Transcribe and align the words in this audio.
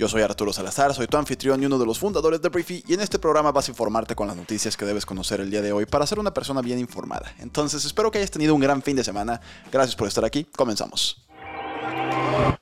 Yo 0.00 0.08
soy 0.08 0.22
Arturo 0.22 0.50
Salazar, 0.50 0.94
soy 0.94 1.08
tu 1.08 1.18
anfitrión 1.18 1.62
y 1.62 1.66
uno 1.66 1.78
de 1.78 1.84
los 1.84 1.98
fundadores 1.98 2.40
de 2.40 2.48
Briefy 2.48 2.82
y 2.88 2.94
en 2.94 3.00
este 3.00 3.18
programa 3.18 3.52
vas 3.52 3.68
a 3.68 3.70
informarte 3.70 4.14
con 4.14 4.28
las 4.28 4.34
noticias 4.34 4.74
que 4.74 4.86
debes 4.86 5.04
conocer 5.04 5.42
el 5.42 5.50
día 5.50 5.60
de 5.60 5.72
hoy 5.72 5.84
para 5.84 6.06
ser 6.06 6.18
una 6.18 6.32
persona 6.32 6.62
bien 6.62 6.78
informada. 6.78 7.34
Entonces 7.38 7.84
espero 7.84 8.10
que 8.10 8.16
hayas 8.16 8.30
tenido 8.30 8.54
un 8.54 8.62
gran 8.62 8.80
fin 8.80 8.96
de 8.96 9.04
semana. 9.04 9.42
Gracias 9.70 9.94
por 9.94 10.08
estar 10.08 10.24
aquí. 10.24 10.46
Comenzamos. 10.56 11.22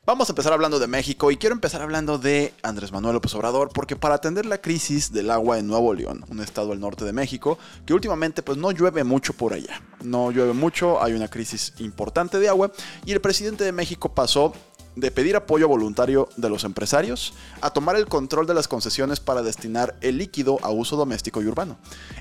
Vamos 0.04 0.28
a 0.28 0.32
empezar 0.32 0.52
hablando 0.52 0.80
de 0.80 0.88
México 0.88 1.30
y 1.30 1.36
quiero 1.36 1.54
empezar 1.54 1.80
hablando 1.80 2.18
de 2.18 2.54
Andrés 2.64 2.90
Manuel 2.90 3.14
López 3.14 3.32
Obrador 3.36 3.68
porque 3.72 3.94
para 3.94 4.16
atender 4.16 4.44
la 4.44 4.60
crisis 4.60 5.12
del 5.12 5.30
agua 5.30 5.60
en 5.60 5.68
Nuevo 5.68 5.94
León, 5.94 6.24
un 6.30 6.40
estado 6.40 6.70
del 6.70 6.80
norte 6.80 7.04
de 7.04 7.12
México, 7.12 7.56
que 7.86 7.94
últimamente 7.94 8.42
pues 8.42 8.58
no 8.58 8.72
llueve 8.72 9.04
mucho 9.04 9.32
por 9.32 9.52
allá. 9.52 9.80
No 10.02 10.32
llueve 10.32 10.54
mucho, 10.54 11.00
hay 11.00 11.12
una 11.12 11.28
crisis 11.28 11.74
importante 11.78 12.40
de 12.40 12.48
agua 12.48 12.72
y 13.06 13.12
el 13.12 13.20
presidente 13.20 13.62
de 13.62 13.70
México 13.70 14.08
pasó 14.08 14.54
de 15.00 15.10
pedir 15.10 15.36
apoyo 15.36 15.68
voluntario 15.68 16.28
de 16.36 16.48
los 16.48 16.64
empresarios 16.64 17.34
a 17.60 17.70
tomar 17.70 17.96
el 17.96 18.06
control 18.06 18.46
de 18.46 18.54
las 18.54 18.68
concesiones 18.68 19.20
para 19.20 19.42
destinar 19.42 19.96
el 20.00 20.18
líquido 20.18 20.58
a 20.62 20.70
uso 20.70 20.96
doméstico 20.96 21.40
y 21.42 21.46
urbano. 21.46 21.76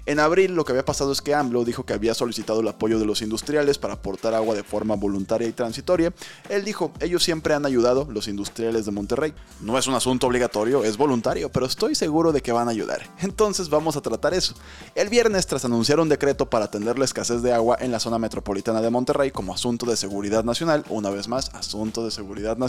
En 0.05 0.19
abril 0.19 0.53
lo 0.53 0.63
que 0.63 0.73
había 0.73 0.85
pasado 0.85 1.11
es 1.11 1.21
que 1.21 1.33
AMLO 1.33 1.65
dijo 1.65 1.85
que 1.85 1.93
había 1.93 2.13
solicitado 2.13 2.61
el 2.61 2.67
apoyo 2.67 2.99
de 2.99 3.05
los 3.05 3.21
industriales 3.21 3.77
para 3.77 3.95
aportar 3.95 4.33
agua 4.33 4.55
de 4.55 4.63
forma 4.63 4.95
voluntaria 4.95 5.47
y 5.47 5.53
transitoria. 5.53 6.13
Él 6.49 6.63
dijo, 6.63 6.91
ellos 6.99 7.23
siempre 7.23 7.53
han 7.53 7.65
ayudado, 7.65 8.07
los 8.09 8.27
industriales 8.27 8.85
de 8.85 8.91
Monterrey. 8.91 9.33
No 9.61 9.77
es 9.77 9.87
un 9.87 9.95
asunto 9.95 10.27
obligatorio, 10.27 10.83
es 10.83 10.97
voluntario, 10.97 11.51
pero 11.51 11.65
estoy 11.65 11.95
seguro 11.95 12.31
de 12.31 12.41
que 12.41 12.51
van 12.51 12.67
a 12.67 12.71
ayudar. 12.71 13.09
Entonces 13.19 13.69
vamos 13.69 13.95
a 13.95 14.01
tratar 14.01 14.33
eso. 14.33 14.53
El 14.95 15.09
viernes, 15.09 15.47
tras 15.47 15.65
anunciar 15.65 15.99
un 15.99 16.09
decreto 16.09 16.49
para 16.49 16.65
atender 16.65 16.99
la 16.99 17.05
escasez 17.05 17.41
de 17.41 17.53
agua 17.53 17.77
en 17.79 17.91
la 17.91 17.99
zona 17.99 18.19
metropolitana 18.19 18.81
de 18.81 18.89
Monterrey 18.89 19.31
como 19.31 19.53
asunto 19.53 19.85
de 19.85 19.97
seguridad 19.97 20.43
nacional, 20.43 20.85
una 20.89 21.09
vez 21.09 21.27
más, 21.27 21.49
asunto 21.53 22.05
de 22.05 22.11
seguridad 22.11 22.57
nacional, 22.57 22.66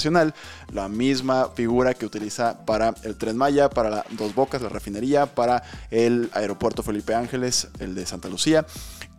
la 0.73 0.89
misma 0.89 1.49
figura 1.55 1.95
que 1.95 2.07
utiliza 2.07 2.65
para 2.65 2.95
el 3.03 3.17
Tren 3.17 3.37
Maya, 3.37 3.71
para 3.71 3.91
la 3.91 4.05
Dos 4.11 4.35
Bocas, 4.35 4.63
la 4.63 4.69
refinería, 4.69 5.27
para 5.27 5.63
el 5.91 6.31
aeropuerto 6.33 6.83
Felipe 6.83 7.15
Ángeles, 7.15 7.69
el 7.81 7.95
de 7.95 8.07
Santa 8.07 8.29
Lucía. 8.29 8.67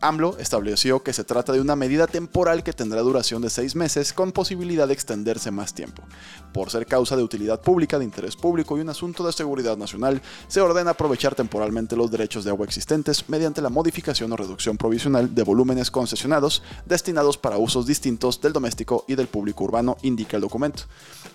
AMLO 0.02 0.38
estableció 0.40 1.04
que 1.04 1.12
se 1.12 1.26
trata 1.26 1.52
de 1.52 1.60
una 1.60 1.76
medida 1.76 2.08
temporal 2.08 2.64
que 2.64 2.72
tendrá 2.72 3.02
duración 3.02 3.42
de 3.42 3.50
seis 3.50 3.76
meses 3.76 4.14
con 4.14 4.32
posibilidad 4.32 4.88
de 4.88 4.94
extenderse 4.94 5.52
más 5.52 5.74
tiempo. 5.74 6.04
Por 6.54 6.70
ser 6.70 6.86
causa 6.86 7.18
de 7.18 7.24
utilidad 7.24 7.62
pública, 7.62 8.00
de 8.00 8.06
interés 8.06 8.36
público 8.38 8.78
y 8.78 8.82
un 8.82 8.90
asunto 8.90 9.26
de 9.26 9.34
seguridad 9.34 9.78
nacional, 9.78 10.22
se 10.48 10.62
ordena 10.62 10.92
aprovechar 10.92 11.36
temporalmente 11.36 11.98
los 11.98 12.10
derechos 12.12 12.46
de 12.46 12.52
agua 12.52 12.66
existentes 12.66 13.28
mediante 13.28 13.62
la 13.62 13.70
modificación 13.70 14.32
o 14.32 14.38
reducción 14.38 14.78
provisional 14.78 15.36
de 15.36 15.44
volúmenes 15.44 15.92
concesionados 15.92 16.64
destinados 16.86 17.38
para 17.38 17.58
usos 17.58 17.86
distintos 17.86 18.40
del 18.40 18.54
doméstico 18.54 19.04
y 19.08 19.16
del 19.16 19.28
público 19.28 19.66
urbano, 19.66 19.98
indica 20.02 20.38
el 20.38 20.42
documento. 20.42 20.84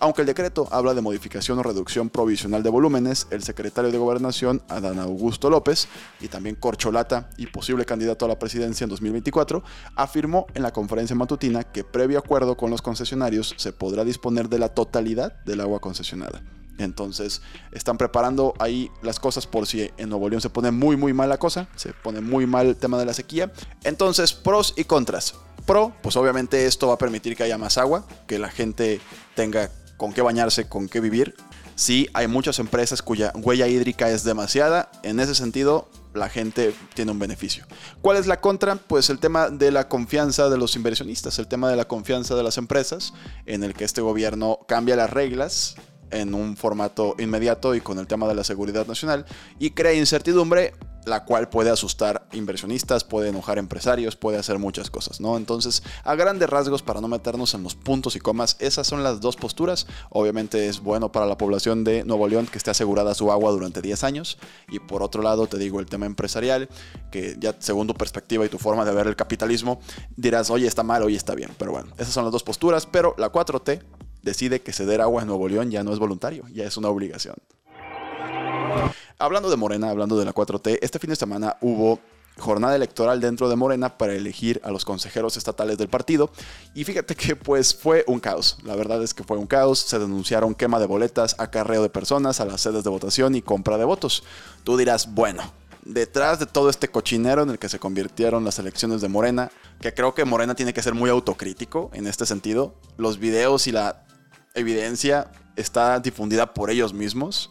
Aunque 0.00 0.22
el 0.22 0.26
decreto 0.26 0.68
habla 0.70 0.94
de 0.94 1.02
modificación 1.02 1.58
o 1.58 1.62
reducción 1.62 2.08
provisional 2.08 2.62
de 2.62 2.70
volúmenes, 2.70 3.26
el 3.30 3.42
secretario 3.42 3.90
de 3.90 3.98
Gobernación, 3.98 4.62
Adán 4.68 4.98
Augusto 4.98 5.50
López, 5.50 5.86
y 6.20 6.28
también 6.28 6.56
corcholata 6.56 7.28
y 7.36 7.46
posible 7.46 7.84
candidato 7.84 8.24
a 8.24 8.28
la 8.28 8.38
presidencia, 8.38 8.53
en 8.62 8.88
2024, 8.88 9.62
afirmó 9.96 10.46
en 10.54 10.62
la 10.62 10.72
conferencia 10.72 11.16
matutina 11.16 11.64
que 11.64 11.84
previo 11.84 12.18
acuerdo 12.18 12.56
con 12.56 12.70
los 12.70 12.82
concesionarios 12.82 13.54
se 13.56 13.72
podrá 13.72 14.04
disponer 14.04 14.48
de 14.48 14.58
la 14.58 14.68
totalidad 14.68 15.42
del 15.44 15.60
agua 15.60 15.80
concesionada. 15.80 16.42
Entonces 16.78 17.40
están 17.72 17.98
preparando 17.98 18.54
ahí 18.58 18.90
las 19.02 19.20
cosas 19.20 19.46
por 19.46 19.66
si 19.66 19.90
en 19.96 20.08
Nuevo 20.08 20.28
León 20.28 20.40
se 20.40 20.50
pone 20.50 20.70
muy 20.70 20.96
muy 20.96 21.12
mal 21.12 21.28
la 21.28 21.38
cosa, 21.38 21.68
se 21.76 21.92
pone 21.92 22.20
muy 22.20 22.46
mal 22.46 22.66
el 22.66 22.76
tema 22.76 22.98
de 22.98 23.06
la 23.06 23.14
sequía. 23.14 23.52
Entonces 23.84 24.32
pros 24.32 24.74
y 24.76 24.84
contras. 24.84 25.34
Pro, 25.66 25.94
pues 26.02 26.16
obviamente 26.16 26.66
esto 26.66 26.88
va 26.88 26.94
a 26.94 26.98
permitir 26.98 27.36
que 27.36 27.42
haya 27.42 27.56
más 27.56 27.78
agua, 27.78 28.06
que 28.26 28.38
la 28.38 28.50
gente 28.50 29.00
tenga 29.34 29.70
con 29.96 30.12
qué 30.12 30.20
bañarse, 30.20 30.68
con 30.68 30.88
qué 30.88 31.00
vivir. 31.00 31.34
Sí, 31.76 32.08
hay 32.12 32.28
muchas 32.28 32.58
empresas 32.58 33.02
cuya 33.02 33.32
huella 33.34 33.66
hídrica 33.66 34.10
es 34.10 34.24
demasiada. 34.24 34.90
En 35.02 35.20
ese 35.20 35.34
sentido, 35.34 35.88
la 36.14 36.28
gente 36.28 36.74
tiene 36.94 37.10
un 37.10 37.18
beneficio. 37.18 37.66
¿Cuál 38.00 38.16
es 38.16 38.26
la 38.26 38.40
contra? 38.40 38.76
Pues 38.76 39.10
el 39.10 39.18
tema 39.18 39.50
de 39.50 39.70
la 39.70 39.88
confianza 39.88 40.48
de 40.48 40.56
los 40.56 40.76
inversionistas, 40.76 41.38
el 41.38 41.48
tema 41.48 41.68
de 41.68 41.76
la 41.76 41.86
confianza 41.86 42.34
de 42.34 42.42
las 42.42 42.56
empresas, 42.56 43.12
en 43.46 43.64
el 43.64 43.74
que 43.74 43.84
este 43.84 44.00
gobierno 44.00 44.60
cambia 44.66 44.96
las 44.96 45.10
reglas 45.10 45.74
en 46.10 46.34
un 46.34 46.56
formato 46.56 47.16
inmediato 47.18 47.74
y 47.74 47.80
con 47.80 47.98
el 47.98 48.06
tema 48.06 48.28
de 48.28 48.34
la 48.34 48.44
seguridad 48.44 48.86
nacional 48.86 49.26
y 49.58 49.70
crea 49.70 49.94
incertidumbre 49.94 50.74
la 51.04 51.24
cual 51.24 51.48
puede 51.48 51.70
asustar 51.70 52.26
inversionistas, 52.32 53.04
puede 53.04 53.28
enojar 53.28 53.58
empresarios, 53.58 54.16
puede 54.16 54.38
hacer 54.38 54.58
muchas 54.58 54.90
cosas, 54.90 55.20
¿no? 55.20 55.36
Entonces, 55.36 55.82
a 56.04 56.14
grandes 56.14 56.48
rasgos, 56.48 56.82
para 56.82 57.00
no 57.00 57.08
meternos 57.08 57.54
en 57.54 57.62
los 57.62 57.74
puntos 57.74 58.16
y 58.16 58.20
comas, 58.20 58.56
esas 58.58 58.86
son 58.86 59.02
las 59.02 59.20
dos 59.20 59.36
posturas. 59.36 59.86
Obviamente 60.10 60.68
es 60.68 60.80
bueno 60.80 61.12
para 61.12 61.26
la 61.26 61.36
población 61.36 61.84
de 61.84 62.04
Nuevo 62.04 62.28
León 62.28 62.46
que 62.46 62.58
esté 62.58 62.70
asegurada 62.70 63.14
su 63.14 63.30
agua 63.30 63.50
durante 63.50 63.82
10 63.82 64.04
años. 64.04 64.38
Y 64.68 64.78
por 64.78 65.02
otro 65.02 65.22
lado, 65.22 65.46
te 65.46 65.58
digo 65.58 65.80
el 65.80 65.86
tema 65.86 66.06
empresarial, 66.06 66.68
que 67.10 67.36
ya 67.38 67.54
según 67.58 67.86
tu 67.86 67.94
perspectiva 67.94 68.44
y 68.44 68.48
tu 68.48 68.58
forma 68.58 68.84
de 68.84 68.92
ver 68.92 69.06
el 69.06 69.16
capitalismo, 69.16 69.80
dirás, 70.16 70.50
oye, 70.50 70.66
está 70.66 70.82
mal, 70.82 71.02
oye, 71.02 71.16
está 71.16 71.34
bien. 71.34 71.50
Pero 71.58 71.72
bueno, 71.72 71.92
esas 71.98 72.14
son 72.14 72.24
las 72.24 72.32
dos 72.32 72.42
posturas, 72.42 72.86
pero 72.86 73.14
la 73.18 73.30
4T 73.30 73.82
decide 74.22 74.62
que 74.62 74.72
ceder 74.72 75.00
agua 75.00 75.22
en 75.22 75.28
Nuevo 75.28 75.48
León 75.48 75.70
ya 75.70 75.84
no 75.84 75.92
es 75.92 75.98
voluntario, 75.98 76.44
ya 76.52 76.64
es 76.64 76.76
una 76.76 76.88
obligación. 76.88 77.36
Hablando 79.24 79.48
de 79.48 79.56
Morena, 79.56 79.88
hablando 79.88 80.18
de 80.18 80.26
la 80.26 80.34
4T, 80.34 80.80
este 80.82 80.98
fin 80.98 81.08
de 81.08 81.16
semana 81.16 81.56
hubo 81.62 81.98
jornada 82.36 82.76
electoral 82.76 83.22
dentro 83.22 83.48
de 83.48 83.56
Morena 83.56 83.96
para 83.96 84.12
elegir 84.12 84.60
a 84.62 84.70
los 84.70 84.84
consejeros 84.84 85.38
estatales 85.38 85.78
del 85.78 85.88
partido. 85.88 86.30
Y 86.74 86.84
fíjate 86.84 87.14
que 87.14 87.34
pues 87.34 87.74
fue 87.74 88.04
un 88.06 88.20
caos. 88.20 88.58
La 88.64 88.76
verdad 88.76 89.02
es 89.02 89.14
que 89.14 89.24
fue 89.24 89.38
un 89.38 89.46
caos. 89.46 89.78
Se 89.78 89.98
denunciaron 89.98 90.54
quema 90.54 90.78
de 90.78 90.84
boletas, 90.84 91.36
acarreo 91.38 91.82
de 91.82 91.88
personas 91.88 92.38
a 92.40 92.44
las 92.44 92.60
sedes 92.60 92.84
de 92.84 92.90
votación 92.90 93.34
y 93.34 93.40
compra 93.40 93.78
de 93.78 93.86
votos. 93.86 94.24
Tú 94.62 94.76
dirás, 94.76 95.14
bueno, 95.14 95.42
detrás 95.86 96.38
de 96.38 96.44
todo 96.44 96.68
este 96.68 96.88
cochinero 96.88 97.44
en 97.44 97.48
el 97.48 97.58
que 97.58 97.70
se 97.70 97.78
convirtieron 97.78 98.44
las 98.44 98.58
elecciones 98.58 99.00
de 99.00 99.08
Morena, 99.08 99.50
que 99.80 99.94
creo 99.94 100.12
que 100.12 100.26
Morena 100.26 100.54
tiene 100.54 100.74
que 100.74 100.82
ser 100.82 100.92
muy 100.92 101.08
autocrítico 101.08 101.88
en 101.94 102.06
este 102.06 102.26
sentido, 102.26 102.74
los 102.98 103.18
videos 103.18 103.68
y 103.68 103.72
la 103.72 104.04
evidencia 104.52 105.32
está 105.56 105.98
difundida 105.98 106.52
por 106.52 106.70
ellos 106.70 106.92
mismos 106.92 107.50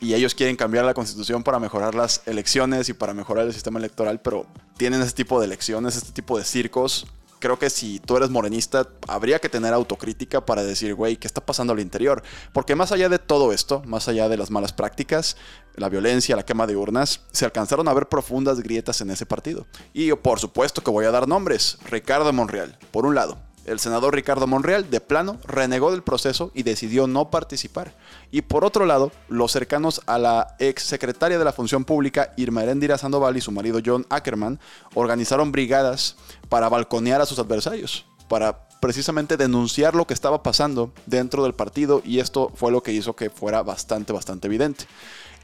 y 0.00 0.14
ellos 0.14 0.34
quieren 0.34 0.56
cambiar 0.56 0.84
la 0.84 0.94
constitución 0.94 1.42
para 1.42 1.58
mejorar 1.58 1.94
las 1.94 2.22
elecciones 2.26 2.88
y 2.88 2.92
para 2.92 3.14
mejorar 3.14 3.46
el 3.46 3.52
sistema 3.52 3.78
electoral, 3.78 4.20
pero 4.20 4.46
tienen 4.76 5.02
ese 5.02 5.12
tipo 5.12 5.40
de 5.40 5.46
elecciones, 5.46 5.96
este 5.96 6.12
tipo 6.12 6.38
de 6.38 6.44
circos. 6.44 7.06
Creo 7.40 7.58
que 7.58 7.70
si 7.70 8.00
tú 8.00 8.16
eres 8.16 8.30
morenista, 8.30 8.88
habría 9.06 9.38
que 9.38 9.48
tener 9.48 9.72
autocrítica 9.72 10.44
para 10.44 10.64
decir, 10.64 10.94
güey, 10.94 11.16
¿qué 11.16 11.28
está 11.28 11.40
pasando 11.40 11.72
al 11.72 11.78
interior? 11.78 12.22
Porque 12.52 12.74
más 12.74 12.90
allá 12.90 13.08
de 13.08 13.20
todo 13.20 13.52
esto, 13.52 13.80
más 13.86 14.08
allá 14.08 14.28
de 14.28 14.36
las 14.36 14.50
malas 14.50 14.72
prácticas, 14.72 15.36
la 15.76 15.88
violencia, 15.88 16.34
la 16.34 16.44
quema 16.44 16.66
de 16.66 16.76
urnas, 16.76 17.20
se 17.30 17.44
alcanzaron 17.44 17.86
a 17.86 17.94
ver 17.94 18.08
profundas 18.08 18.60
grietas 18.60 19.00
en 19.02 19.10
ese 19.10 19.24
partido. 19.24 19.66
Y 19.92 20.12
por 20.14 20.40
supuesto 20.40 20.82
que 20.82 20.90
voy 20.90 21.04
a 21.04 21.12
dar 21.12 21.28
nombres. 21.28 21.78
Ricardo 21.88 22.32
Monreal, 22.32 22.76
por 22.90 23.06
un 23.06 23.14
lado 23.14 23.47
el 23.68 23.78
senador 23.78 24.14
Ricardo 24.14 24.46
Monreal, 24.46 24.90
de 24.90 25.00
plano, 25.00 25.38
renegó 25.44 25.90
del 25.90 26.02
proceso 26.02 26.50
y 26.54 26.62
decidió 26.62 27.06
no 27.06 27.30
participar. 27.30 27.94
Y 28.30 28.42
por 28.42 28.64
otro 28.64 28.86
lado, 28.86 29.12
los 29.28 29.52
cercanos 29.52 30.00
a 30.06 30.18
la 30.18 30.56
ex 30.58 30.82
secretaria 30.82 31.38
de 31.38 31.44
la 31.44 31.52
Función 31.52 31.84
Pública, 31.84 32.32
Irma 32.36 32.62
Erendira 32.62 32.98
Sandoval, 32.98 33.36
y 33.36 33.40
su 33.40 33.52
marido 33.52 33.80
John 33.84 34.06
Ackerman, 34.10 34.58
organizaron 34.94 35.52
brigadas 35.52 36.16
para 36.48 36.68
balconear 36.68 37.20
a 37.20 37.26
sus 37.26 37.38
adversarios, 37.38 38.06
para 38.28 38.68
precisamente 38.80 39.36
denunciar 39.36 39.94
lo 39.94 40.06
que 40.06 40.14
estaba 40.14 40.42
pasando 40.42 40.92
dentro 41.06 41.42
del 41.42 41.54
partido, 41.54 42.02
y 42.04 42.20
esto 42.20 42.50
fue 42.54 42.72
lo 42.72 42.82
que 42.82 42.92
hizo 42.92 43.16
que 43.16 43.30
fuera 43.30 43.62
bastante, 43.62 44.12
bastante 44.12 44.46
evidente. 44.46 44.86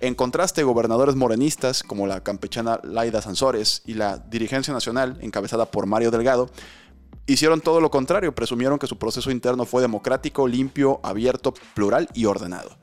En 0.01 0.15
contraste, 0.15 0.65
gobernadores 0.65 1.15
morenistas 1.15 1.83
como 1.83 2.07
la 2.07 2.21
campechana 2.21 2.81
Laida 2.83 3.23
Sansores 3.23 3.83
y 3.87 3.95
la 3.95 4.19
dirigencia 4.19 4.75
nacional, 4.75 5.17
encabezada 5.21 5.67
por 5.67 5.87
Mario 5.87 6.11
Delgado, 6.11 6.51
hicieron 7.27 7.61
todo 7.61 7.81
lo 7.81 7.91
contrario, 7.91 8.35
presumieron 8.35 8.79
que 8.79 8.87
su 8.87 8.99
proceso 8.99 9.31
interno 9.31 9.65
fue 9.65 9.83
democrático, 9.83 10.47
limpio, 10.49 11.01
abierto, 11.03 11.55
plural 11.75 12.09
y 12.15 12.27
ordenado. 12.27 12.77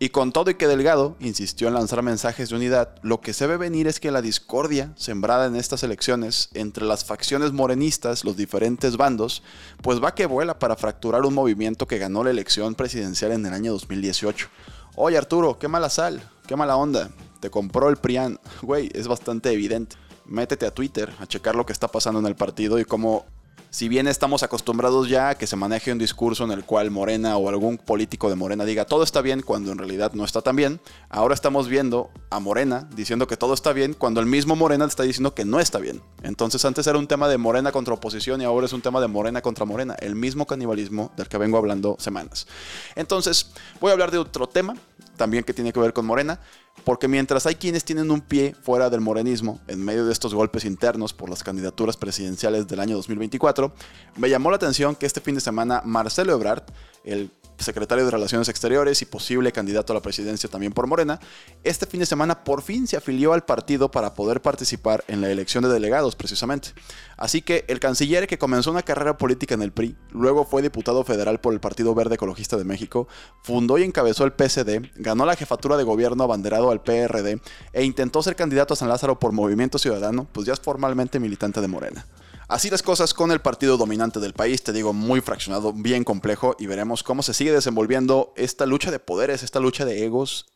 Y 0.00 0.08
con 0.08 0.32
todo 0.32 0.50
y 0.50 0.54
que 0.54 0.66
Delgado 0.66 1.16
insistió 1.20 1.68
en 1.68 1.74
lanzar 1.74 2.02
mensajes 2.02 2.48
de 2.48 2.56
unidad, 2.56 2.96
lo 3.02 3.20
que 3.20 3.32
se 3.32 3.46
ve 3.46 3.56
venir 3.56 3.86
es 3.86 4.00
que 4.00 4.10
la 4.10 4.22
discordia 4.22 4.92
sembrada 4.96 5.46
en 5.46 5.54
estas 5.54 5.84
elecciones 5.84 6.50
entre 6.52 6.84
las 6.84 7.04
facciones 7.04 7.52
morenistas, 7.52 8.24
los 8.24 8.36
diferentes 8.36 8.96
bandos, 8.96 9.42
pues 9.82 10.02
va 10.02 10.14
que 10.14 10.26
vuela 10.26 10.58
para 10.58 10.76
fracturar 10.76 11.22
un 11.22 11.34
movimiento 11.34 11.86
que 11.86 11.98
ganó 11.98 12.24
la 12.24 12.30
elección 12.30 12.74
presidencial 12.74 13.32
en 13.32 13.46
el 13.46 13.54
año 13.54 13.72
2018. 13.72 14.48
Oye 14.96 15.16
Arturo, 15.16 15.58
qué 15.58 15.68
mala 15.68 15.88
sal, 15.88 16.28
qué 16.46 16.56
mala 16.56 16.76
onda, 16.76 17.10
te 17.40 17.48
compró 17.48 17.88
el 17.88 17.96
PRIAN, 17.96 18.40
güey, 18.62 18.90
es 18.94 19.06
bastante 19.06 19.52
evidente. 19.52 19.96
métete 20.26 20.66
a 20.66 20.74
Twitter 20.74 21.12
a 21.20 21.26
checar 21.26 21.54
lo 21.54 21.66
que 21.66 21.72
está 21.72 21.88
pasando 21.88 22.18
en 22.18 22.26
el 22.26 22.34
partido 22.34 22.78
y 22.78 22.84
cómo 22.84 23.26
si 23.74 23.88
bien 23.88 24.06
estamos 24.06 24.44
acostumbrados 24.44 25.08
ya 25.08 25.30
a 25.30 25.34
que 25.34 25.48
se 25.48 25.56
maneje 25.56 25.90
un 25.90 25.98
discurso 25.98 26.44
en 26.44 26.52
el 26.52 26.64
cual 26.64 26.92
Morena 26.92 27.36
o 27.36 27.48
algún 27.48 27.76
político 27.76 28.30
de 28.30 28.36
Morena 28.36 28.64
diga 28.64 28.84
todo 28.84 29.02
está 29.02 29.20
bien 29.20 29.42
cuando 29.42 29.72
en 29.72 29.78
realidad 29.78 30.12
no 30.12 30.24
está 30.24 30.42
tan 30.42 30.54
bien, 30.54 30.80
ahora 31.08 31.34
estamos 31.34 31.66
viendo 31.68 32.08
a 32.30 32.38
Morena 32.38 32.88
diciendo 32.94 33.26
que 33.26 33.36
todo 33.36 33.52
está 33.52 33.72
bien 33.72 33.94
cuando 33.94 34.20
el 34.20 34.26
mismo 34.26 34.54
Morena 34.54 34.84
está 34.84 35.02
diciendo 35.02 35.34
que 35.34 35.44
no 35.44 35.58
está 35.58 35.80
bien. 35.80 36.00
Entonces 36.22 36.64
antes 36.64 36.86
era 36.86 36.98
un 36.98 37.08
tema 37.08 37.26
de 37.26 37.36
Morena 37.36 37.72
contra 37.72 37.94
oposición 37.94 38.40
y 38.40 38.44
ahora 38.44 38.66
es 38.66 38.72
un 38.72 38.80
tema 38.80 39.00
de 39.00 39.08
Morena 39.08 39.42
contra 39.42 39.64
Morena, 39.64 39.96
el 39.98 40.14
mismo 40.14 40.46
canibalismo 40.46 41.10
del 41.16 41.26
que 41.26 41.38
vengo 41.38 41.58
hablando 41.58 41.96
semanas. 41.98 42.46
Entonces 42.94 43.50
voy 43.80 43.90
a 43.90 43.94
hablar 43.94 44.12
de 44.12 44.18
otro 44.18 44.48
tema 44.48 44.76
también 45.16 45.42
que 45.42 45.52
tiene 45.52 45.72
que 45.72 45.80
ver 45.80 45.92
con 45.92 46.06
Morena 46.06 46.38
porque 46.82 47.08
mientras 47.08 47.46
hay 47.46 47.54
quienes 47.54 47.84
tienen 47.84 48.10
un 48.10 48.20
pie 48.20 48.54
fuera 48.60 48.90
del 48.90 49.00
morenismo, 49.00 49.60
en 49.68 49.84
medio 49.84 50.04
de 50.04 50.12
estos 50.12 50.34
golpes 50.34 50.64
internos 50.64 51.12
por 51.12 51.30
las 51.30 51.42
candidaturas 51.44 51.96
presidenciales 51.96 52.66
del 52.66 52.80
año 52.80 52.96
2024, 52.96 53.72
me 54.16 54.28
llamó 54.28 54.50
la 54.50 54.56
atención 54.56 54.96
que 54.96 55.06
este 55.06 55.20
fin 55.20 55.34
de 55.34 55.40
semana 55.40 55.82
Marcelo 55.84 56.32
Ebrard, 56.32 56.64
el 57.04 57.30
secretario 57.58 58.04
de 58.04 58.10
Relaciones 58.10 58.48
Exteriores 58.48 59.00
y 59.02 59.06
posible 59.06 59.52
candidato 59.52 59.92
a 59.92 59.94
la 59.94 60.02
presidencia 60.02 60.48
también 60.48 60.72
por 60.72 60.86
Morena, 60.86 61.20
este 61.62 61.86
fin 61.86 62.00
de 62.00 62.06
semana 62.06 62.44
por 62.44 62.62
fin 62.62 62.86
se 62.86 62.96
afilió 62.96 63.32
al 63.32 63.44
partido 63.44 63.90
para 63.90 64.14
poder 64.14 64.42
participar 64.42 65.04
en 65.08 65.20
la 65.20 65.30
elección 65.30 65.64
de 65.64 65.70
delegados 65.70 66.16
precisamente. 66.16 66.70
Así 67.16 67.42
que 67.42 67.64
el 67.68 67.80
canciller 67.80 68.26
que 68.26 68.38
comenzó 68.38 68.70
una 68.70 68.82
carrera 68.82 69.16
política 69.16 69.54
en 69.54 69.62
el 69.62 69.72
PRI, 69.72 69.96
luego 70.10 70.44
fue 70.44 70.62
diputado 70.62 71.04
federal 71.04 71.40
por 71.40 71.52
el 71.52 71.60
Partido 71.60 71.94
Verde 71.94 72.16
Ecologista 72.16 72.56
de 72.56 72.64
México, 72.64 73.08
fundó 73.42 73.78
y 73.78 73.82
encabezó 73.82 74.24
el 74.24 74.32
PSD, 74.32 74.90
ganó 74.96 75.26
la 75.26 75.36
jefatura 75.36 75.76
de 75.76 75.84
gobierno 75.84 76.24
abanderado 76.24 76.70
al 76.70 76.82
PRD 76.82 77.40
e 77.72 77.84
intentó 77.84 78.22
ser 78.22 78.36
candidato 78.36 78.74
a 78.74 78.76
San 78.76 78.88
Lázaro 78.88 79.18
por 79.18 79.32
Movimiento 79.32 79.78
Ciudadano, 79.78 80.26
pues 80.32 80.46
ya 80.46 80.52
es 80.52 80.60
formalmente 80.60 81.20
militante 81.20 81.60
de 81.60 81.68
Morena. 81.68 82.06
Así 82.48 82.68
las 82.68 82.82
cosas 82.82 83.14
con 83.14 83.30
el 83.30 83.40
partido 83.40 83.76
dominante 83.76 84.20
del 84.20 84.34
país, 84.34 84.62
te 84.62 84.72
digo, 84.72 84.92
muy 84.92 85.20
fraccionado, 85.20 85.72
bien 85.72 86.04
complejo, 86.04 86.56
y 86.58 86.66
veremos 86.66 87.02
cómo 87.02 87.22
se 87.22 87.32
sigue 87.32 87.52
desenvolviendo 87.52 88.34
esta 88.36 88.66
lucha 88.66 88.90
de 88.90 88.98
poderes, 88.98 89.42
esta 89.42 89.60
lucha 89.60 89.84
de 89.84 90.04
egos 90.04 90.46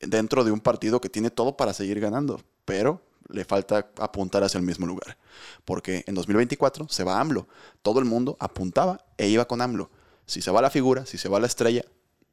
dentro 0.00 0.44
de 0.44 0.52
un 0.52 0.60
partido 0.60 1.00
que 1.00 1.08
tiene 1.08 1.30
todo 1.30 1.56
para 1.56 1.72
seguir 1.72 2.00
ganando, 2.00 2.40
pero 2.64 3.02
le 3.28 3.44
falta 3.44 3.90
apuntar 3.98 4.44
hacia 4.44 4.58
el 4.58 4.64
mismo 4.64 4.86
lugar. 4.86 5.16
Porque 5.64 6.04
en 6.06 6.14
2024 6.14 6.88
se 6.88 7.04
va 7.04 7.20
AMLO. 7.20 7.48
Todo 7.82 7.98
el 7.98 8.04
mundo 8.04 8.36
apuntaba 8.38 9.04
e 9.16 9.28
iba 9.28 9.46
con 9.46 9.60
AMLO. 9.60 9.90
Si 10.26 10.42
se 10.42 10.50
va 10.50 10.62
la 10.62 10.70
figura, 10.70 11.06
si 11.06 11.18
se 11.18 11.28
va 11.28 11.40
la 11.40 11.46
estrella 11.46 11.84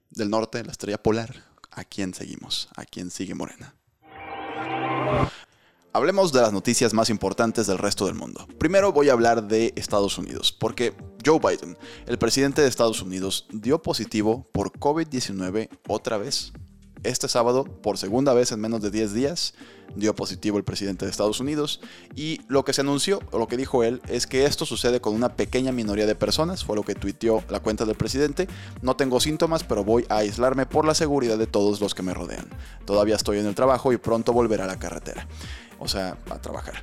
del 0.09 0.29
norte, 0.29 0.63
la 0.63 0.71
estrella 0.71 1.01
polar, 1.01 1.43
¿a 1.71 1.83
quién 1.83 2.13
seguimos? 2.13 2.69
¿A 2.75 2.85
quién 2.85 3.11
sigue 3.11 3.33
Morena? 3.33 3.75
Hablemos 5.91 6.31
de 6.31 6.41
las 6.41 6.53
noticias 6.53 6.93
más 6.93 7.09
importantes 7.09 7.65
del 7.65 7.79
resto 7.79 8.05
del 8.05 8.13
mundo. 8.13 8.47
Primero 8.59 8.93
voy 8.93 9.09
a 9.09 9.13
hablar 9.13 9.47
de 9.47 9.73
Estados 9.75 10.19
Unidos, 10.19 10.51
porque 10.51 10.93
Joe 11.25 11.39
Biden, 11.39 11.79
el 12.05 12.19
presidente 12.19 12.61
de 12.61 12.67
Estados 12.67 13.01
Unidos, 13.01 13.47
dio 13.51 13.81
positivo 13.81 14.47
por 14.51 14.71
COVID-19 14.73 15.67
otra 15.87 16.19
vez. 16.19 16.53
Este 17.03 17.29
sábado, 17.29 17.63
por 17.63 17.97
segunda 17.97 18.33
vez 18.33 18.51
en 18.51 18.59
menos 18.59 18.81
de 18.81 18.91
10 18.91 19.13
días, 19.13 19.53
dio 19.95 20.13
positivo 20.13 20.57
el 20.57 20.65
presidente 20.65 21.05
de 21.05 21.11
Estados 21.11 21.39
Unidos 21.39 21.79
y 22.13 22.41
lo 22.47 22.65
que 22.65 22.73
se 22.73 22.81
anunció, 22.81 23.21
o 23.31 23.39
lo 23.39 23.47
que 23.47 23.55
dijo 23.55 23.83
él, 23.83 24.01
es 24.09 24.27
que 24.27 24.45
esto 24.45 24.65
sucede 24.65 24.99
con 24.99 25.15
una 25.15 25.29
pequeña 25.29 25.71
minoría 25.71 26.05
de 26.05 26.15
personas, 26.15 26.65
fue 26.65 26.75
lo 26.75 26.83
que 26.83 26.95
tuiteó 26.95 27.43
la 27.49 27.61
cuenta 27.61 27.85
del 27.85 27.95
presidente. 27.95 28.49
No 28.81 28.97
tengo 28.97 29.19
síntomas, 29.19 29.63
pero 29.63 29.85
voy 29.85 30.05
a 30.09 30.17
aislarme 30.17 30.65
por 30.65 30.85
la 30.85 30.93
seguridad 30.93 31.37
de 31.37 31.47
todos 31.47 31.79
los 31.79 31.95
que 31.95 32.03
me 32.03 32.13
rodean. 32.13 32.47
Todavía 32.85 33.15
estoy 33.15 33.39
en 33.39 33.45
el 33.45 33.55
trabajo 33.55 33.93
y 33.93 33.97
pronto 33.97 34.33
volveré 34.33 34.63
a 34.63 34.67
la 34.67 34.79
carretera 34.79 35.27
o 35.79 35.87
sea, 35.87 36.17
a 36.29 36.39
trabajar. 36.39 36.75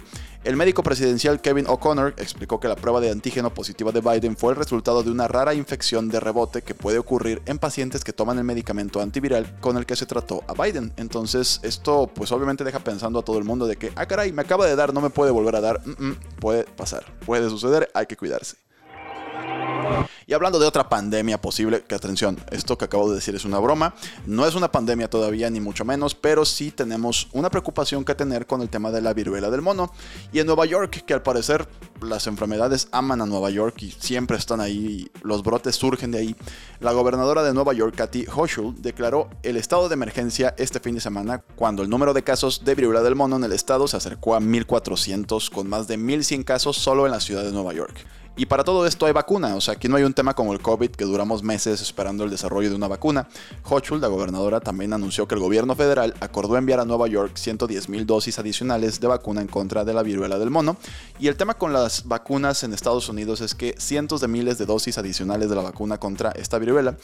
El 0.47 0.55
médico 0.55 0.85
presidencial 0.85 1.41
Kevin 1.41 1.67
O'Connor 1.67 2.15
explicó 2.19 2.61
que 2.61 2.69
la 2.69 2.77
prueba 2.77 3.01
de 3.01 3.11
antígeno 3.11 3.53
positiva 3.53 3.91
de 3.91 4.01
Biden 4.01 4.37
fue 4.37 4.53
el 4.53 4.57
resultado 4.57 5.03
de 5.03 5.11
una 5.11 5.27
rara 5.27 5.55
infección 5.55 6.09
de 6.09 6.21
rebote 6.21 6.63
que 6.63 6.73
puede 6.73 6.99
ocurrir 6.99 7.43
en 7.47 7.59
pacientes 7.59 8.05
que 8.05 8.13
toman 8.13 8.39
el 8.39 8.45
medicamento 8.45 9.01
antiviral 9.01 9.59
con 9.61 9.77
el 9.77 9.87
que 9.87 9.97
se 9.97 10.07
trató 10.07 10.45
a 10.47 10.55
Biden. 10.55 10.93
Entonces, 10.99 11.59
esto 11.65 12.09
pues 12.15 12.31
obviamente 12.31 12.63
deja 12.63 12.79
pensando 12.79 13.19
a 13.19 13.25
todo 13.25 13.39
el 13.39 13.45
mundo 13.45 13.67
de 13.67 13.75
que, 13.75 13.91
ah 13.97 14.07
caray, 14.07 14.33
me 14.33 14.43
acaba 14.43 14.69
de 14.69 14.77
dar, 14.77 14.95
no 14.95 15.01
me 15.01 15.11
puede 15.11 15.33
volver 15.33 15.57
a 15.57 15.61
dar. 15.61 15.81
puede 16.39 16.63
pasar, 16.63 17.05
puede 17.27 17.51
suceder, 17.51 17.91
hay 17.93 18.07
que 18.07 18.17
cuidarse. 18.17 18.66
Y 20.29 20.35
hablando 20.35 20.59
de 20.59 20.67
otra 20.67 20.89
pandemia 20.89 21.41
posible, 21.41 21.85
que 21.85 21.95
atención, 21.95 22.37
esto 22.51 22.77
que 22.77 22.87
acabo 22.87 23.09
de 23.09 23.15
decir 23.15 23.37
es 23.37 23.45
una 23.45 23.61
broma, 23.61 23.95
no 24.27 24.45
es 24.45 24.57
una 24.57 24.73
pandemia 24.73 25.09
todavía 25.09 25.49
ni 25.51 25.61
mucho 25.61 25.85
menos, 25.85 26.17
pero 26.17 26.45
sí 26.45 26.73
tenemos 26.73 27.29
una 27.31 27.49
preocupación 27.49 28.05
que 28.05 28.17
tener 28.17 28.45
con 28.45 28.61
el 28.61 28.69
tema 28.69 28.91
de 28.91 29.01
la 29.01 29.15
viruela 29.15 29.51
del 29.51 29.63
mono. 29.63 29.93
Y 30.33 30.41
en 30.41 30.49
Nueva 30.49 30.67
York, 30.67 31.05
que 31.07 31.15
al 31.15 31.23
parecer 31.23 31.69
las 32.03 32.27
enfermedades 32.27 32.89
aman 32.91 33.21
a 33.21 33.27
Nueva 33.27 33.51
York 33.51 33.81
y 33.83 33.93
siempre 33.93 34.37
están 34.37 34.61
ahí, 34.61 35.09
los 35.23 35.45
brotes 35.45 35.77
surgen 35.77 36.11
de 36.11 36.19
ahí, 36.19 36.37
la 36.81 36.91
gobernadora 36.91 37.45
de 37.45 37.55
Nueva 37.55 37.73
York, 37.73 37.95
Kathy 37.95 38.27
Hochul, 38.27 38.75
declaró 38.83 39.31
el 39.45 39.57
estado 39.57 39.89
de 39.89 39.95
emergencia 39.95 40.57
este 40.59 40.81
fin 40.81 40.97
de 40.97 41.01
semana 41.01 41.45
cuando 41.55 41.85
el 41.85 41.89
número 41.89 42.15
de 42.15 42.25
casos 42.25 42.65
de 42.65 42.75
viruela 42.75 43.03
del 43.03 43.15
mono 43.15 43.37
en 43.37 43.45
el 43.45 43.53
estado 43.53 43.87
se 43.87 43.97
acercó 43.97 44.35
a 44.35 44.41
1.400 44.41 45.51
con 45.51 45.69
más 45.69 45.87
de 45.87 45.97
1.100 45.97 46.43
casos 46.43 46.77
solo 46.79 47.07
en 47.07 47.13
la 47.13 47.21
ciudad 47.21 47.45
de 47.45 47.53
Nueva 47.53 47.75
York. 47.75 48.05
Y 48.39 48.45
para 48.45 48.65
todo 48.65 48.87
esto 48.87 49.07
hay 49.07 49.13
vacuna, 49.13 49.57
o 49.57 49.63
sea, 49.63 49.75
aquí 49.75 49.89
no 49.89 49.97
hay 49.97 50.03
un 50.03 50.13
tema 50.13 50.35
como 50.35 50.53
el 50.53 50.61
COVID 50.61 50.91
que 50.91 51.05
duramos 51.05 51.43
meses 51.43 51.81
esperando 51.81 52.23
el 52.23 52.29
desarrollo 52.29 52.69
de 52.69 52.77
una 52.77 52.87
vacuna. 52.87 53.29
Hochul, 53.65 53.99
la 53.99 54.09
gobernadora, 54.09 54.61
también 54.61 54.93
anunció 54.93 55.27
que 55.27 55.35
el 55.35 55.41
gobierno 55.41 55.75
federal 55.75 56.13
acordó 56.21 56.59
enviar 56.59 56.81
a 56.81 56.85
Nueva 56.85 57.09
York 57.09 57.33
110 57.37 57.89
mil 57.89 58.05
dosis 58.05 58.39
adicionales 58.39 59.01
de 59.01 59.07
vacuna 59.07 59.41
en 59.41 59.47
contra 59.47 59.87
de 59.87 59.95
la 59.95 60.03
viruela 60.03 60.39
del 60.39 60.51
mono. 60.51 60.77
Y 61.19 61.29
el 61.29 61.37
tema 61.37 61.55
con 61.55 61.73
las 61.73 62.07
vacunas 62.07 62.63
en 62.63 62.75
Estados 62.75 63.09
Unidos 63.09 63.41
es 63.41 63.55
que 63.55 63.75
cientos 63.79 64.21
de 64.21 64.29
miles 64.29 64.59
de 64.59 64.67
dosis 64.67 64.99
adicionales 64.99 65.49
de 65.49 65.57
la 65.57 65.63
vacuna 65.63 65.99
contra 65.99 66.31
esta 66.33 66.59
viruela, 66.59 66.99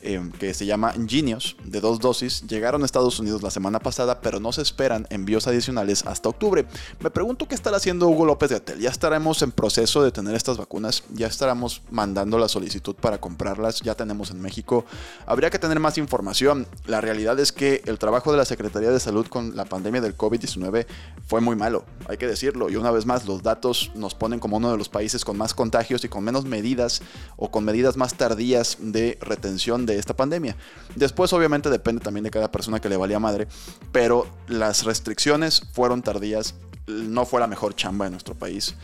eh, 0.00 0.30
que 0.38 0.54
se 0.54 0.64
llama 0.64 0.94
Genios, 1.06 1.56
de 1.64 1.82
dos 1.82 2.00
dosis, 2.00 2.46
llegaron 2.46 2.82
a 2.82 2.86
Estados 2.86 3.20
Unidos 3.20 3.42
la 3.42 3.50
semana 3.50 3.78
pasada, 3.78 4.22
pero 4.22 4.40
no 4.40 4.52
se 4.52 4.62
esperan 4.62 5.06
envíos 5.10 5.46
adicionales 5.46 6.06
hasta 6.06 6.30
octubre. 6.30 6.64
Me 7.00 7.10
pregunto 7.10 7.46
qué 7.46 7.54
estará 7.54 7.76
haciendo 7.76 8.08
Hugo 8.08 8.24
López 8.24 8.48
de 8.48 8.56
Atel. 8.56 8.80
Ya 8.80 8.88
estaremos 8.88 9.42
en 9.42 9.52
proceso 9.52 10.02
de 10.02 10.12
tener 10.12 10.34
estas 10.34 10.56
ya 11.12 11.26
estaremos 11.26 11.82
mandando 11.90 12.38
la 12.38 12.48
solicitud 12.48 12.94
para 12.94 13.18
comprarlas, 13.18 13.80
ya 13.80 13.94
tenemos 13.94 14.30
en 14.30 14.40
México. 14.40 14.84
Habría 15.26 15.50
que 15.50 15.58
tener 15.58 15.80
más 15.80 15.98
información. 15.98 16.66
La 16.86 17.00
realidad 17.00 17.38
es 17.40 17.52
que 17.52 17.82
el 17.86 17.98
trabajo 17.98 18.32
de 18.32 18.38
la 18.38 18.44
Secretaría 18.44 18.90
de 18.90 19.00
Salud 19.00 19.26
con 19.26 19.56
la 19.56 19.64
pandemia 19.64 20.00
del 20.00 20.16
COVID-19 20.16 20.86
fue 21.26 21.40
muy 21.40 21.56
malo, 21.56 21.84
hay 22.08 22.16
que 22.16 22.26
decirlo. 22.26 22.70
Y 22.70 22.76
una 22.76 22.90
vez 22.90 23.06
más, 23.06 23.26
los 23.26 23.42
datos 23.42 23.90
nos 23.94 24.14
ponen 24.14 24.40
como 24.40 24.56
uno 24.56 24.70
de 24.70 24.78
los 24.78 24.88
países 24.88 25.24
con 25.24 25.36
más 25.36 25.54
contagios 25.54 26.04
y 26.04 26.08
con 26.08 26.24
menos 26.24 26.44
medidas 26.44 27.02
o 27.36 27.50
con 27.50 27.64
medidas 27.64 27.96
más 27.96 28.14
tardías 28.14 28.78
de 28.80 29.18
retención 29.20 29.86
de 29.86 29.98
esta 29.98 30.16
pandemia. 30.16 30.56
Después, 30.94 31.32
obviamente, 31.32 31.70
depende 31.70 32.02
también 32.02 32.24
de 32.24 32.30
cada 32.30 32.50
persona 32.50 32.80
que 32.80 32.88
le 32.88 32.96
valía 32.96 33.18
madre, 33.18 33.48
pero 33.92 34.26
las 34.46 34.84
restricciones 34.84 35.62
fueron 35.72 36.02
tardías. 36.02 36.54
No 36.86 37.26
fue 37.26 37.40
la 37.40 37.46
mejor 37.46 37.74
chamba 37.74 38.06
en 38.06 38.12
nuestro 38.12 38.34
país 38.34 38.74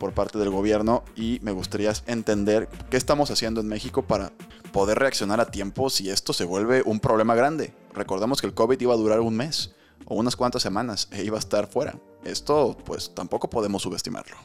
por 0.00 0.14
parte 0.14 0.38
del 0.38 0.50
gobierno 0.50 1.04
y 1.14 1.38
me 1.42 1.52
gustaría 1.52 1.92
entender 2.06 2.68
qué 2.90 2.96
estamos 2.96 3.30
haciendo 3.30 3.60
en 3.60 3.68
México 3.68 4.02
para 4.02 4.32
poder 4.72 4.98
reaccionar 4.98 5.40
a 5.40 5.50
tiempo 5.50 5.90
si 5.90 6.10
esto 6.10 6.32
se 6.32 6.44
vuelve 6.44 6.82
un 6.84 6.98
problema 6.98 7.34
grande. 7.34 7.74
Recordemos 7.94 8.40
que 8.40 8.46
el 8.46 8.54
COVID 8.54 8.80
iba 8.80 8.94
a 8.94 8.96
durar 8.96 9.20
un 9.20 9.36
mes 9.36 9.72
o 10.06 10.14
unas 10.14 10.36
cuantas 10.36 10.62
semanas 10.62 11.08
e 11.12 11.22
iba 11.22 11.36
a 11.36 11.38
estar 11.38 11.68
fuera. 11.68 11.94
Esto 12.24 12.76
pues 12.84 13.14
tampoco 13.14 13.50
podemos 13.50 13.82
subestimarlo. 13.82 14.36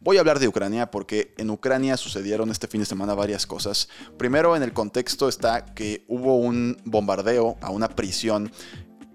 Voy 0.00 0.16
a 0.16 0.20
hablar 0.20 0.38
de 0.38 0.48
Ucrania 0.48 0.90
porque 0.90 1.34
en 1.36 1.50
Ucrania 1.50 1.98
sucedieron 1.98 2.50
este 2.50 2.68
fin 2.68 2.80
de 2.80 2.86
semana 2.86 3.14
varias 3.14 3.46
cosas. 3.46 3.88
Primero 4.16 4.56
en 4.56 4.62
el 4.62 4.72
contexto 4.72 5.28
está 5.28 5.66
que 5.66 6.04
hubo 6.08 6.36
un 6.36 6.78
bombardeo 6.84 7.58
a 7.60 7.70
una 7.70 7.88
prisión 7.88 8.50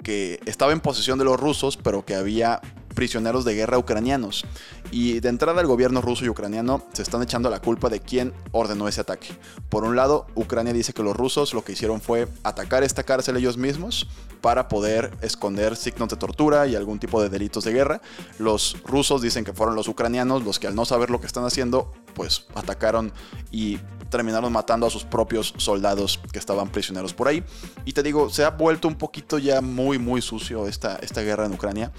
que 0.04 0.40
estaba 0.46 0.72
en 0.72 0.82
posesión 0.82 1.18
de 1.18 1.26
los 1.26 1.40
rusos, 1.40 1.78
pero 1.78 2.06
que 2.06 2.16
había 2.16 2.62
prisioneros 2.94 3.46
de 3.46 3.56
guerra 3.56 3.78
ucranianos. 3.78 4.46
Y 4.92 5.20
de 5.20 5.30
entrada 5.30 5.62
el 5.62 5.68
gobierno 5.68 6.02
ruso 6.02 6.26
y 6.26 6.30
ucraniano 6.30 6.84
se 6.94 7.02
están 7.02 7.22
echando 7.24 7.50
la 7.50 7.62
culpa 7.62 7.90
de 7.90 8.00
quién 8.00 8.34
ordenó 8.52 8.88
ese 8.88 9.02
ataque. 9.02 9.28
Por 9.70 9.84
un 9.84 9.96
lado, 9.96 10.28
Ucrania 10.36 10.74
dice 10.74 10.94
que 10.94 11.04
los 11.04 11.16
rusos 11.16 11.54
lo 11.54 11.64
que 11.64 11.74
hicieron 11.74 12.02
fue 12.02 12.28
atacar 12.44 12.84
esta 12.84 13.04
cárcel 13.04 13.38
ellos 13.38 13.58
mismos 13.58 14.08
para 14.42 14.68
poder 14.68 15.12
esconder 15.22 15.76
signos 15.76 16.10
de 16.10 16.16
tortura 16.16 16.68
y 16.68 16.76
algún 16.76 17.00
tipo 17.00 17.22
de 17.22 17.30
delitos 17.30 17.64
de 17.64 17.74
guerra. 17.74 18.02
Los 18.40 18.78
rusos 18.84 19.22
dicen 19.22 19.46
que 19.46 19.54
fueron 19.54 19.76
los 19.76 19.88
ucranianos 19.88 20.44
los 20.44 20.60
que 20.60 20.68
al 20.68 20.76
no 20.76 20.86
saber 20.86 21.10
lo 21.10 21.22
que 21.22 21.28
están 21.28 21.46
haciendo, 21.46 21.92
pues 22.14 22.46
atacaron 22.56 23.14
y 23.52 23.80
terminaron 24.10 24.52
matando 24.52 24.86
a 24.86 24.90
sus 24.90 25.06
propios 25.06 25.54
soldados 25.58 26.20
que 26.32 26.38
estaban 26.40 26.70
prisioneros 26.70 27.14
por 27.14 27.28
ahí. 27.28 27.44
Y 27.86 27.94
te 27.94 28.04
digo, 28.04 28.30
se 28.30 28.44
ha 28.44 28.50
vuelto 28.50 28.88
un 28.88 28.96
poquito 28.96 29.40
ya 29.40 29.62
muy, 29.62 29.98
muy 29.98 30.22
sucio 30.22 30.68
esta, 30.68 30.98
esta 30.98 31.22
guerra 31.22 31.46
en 31.46 31.54
Ucrania. 31.54 31.92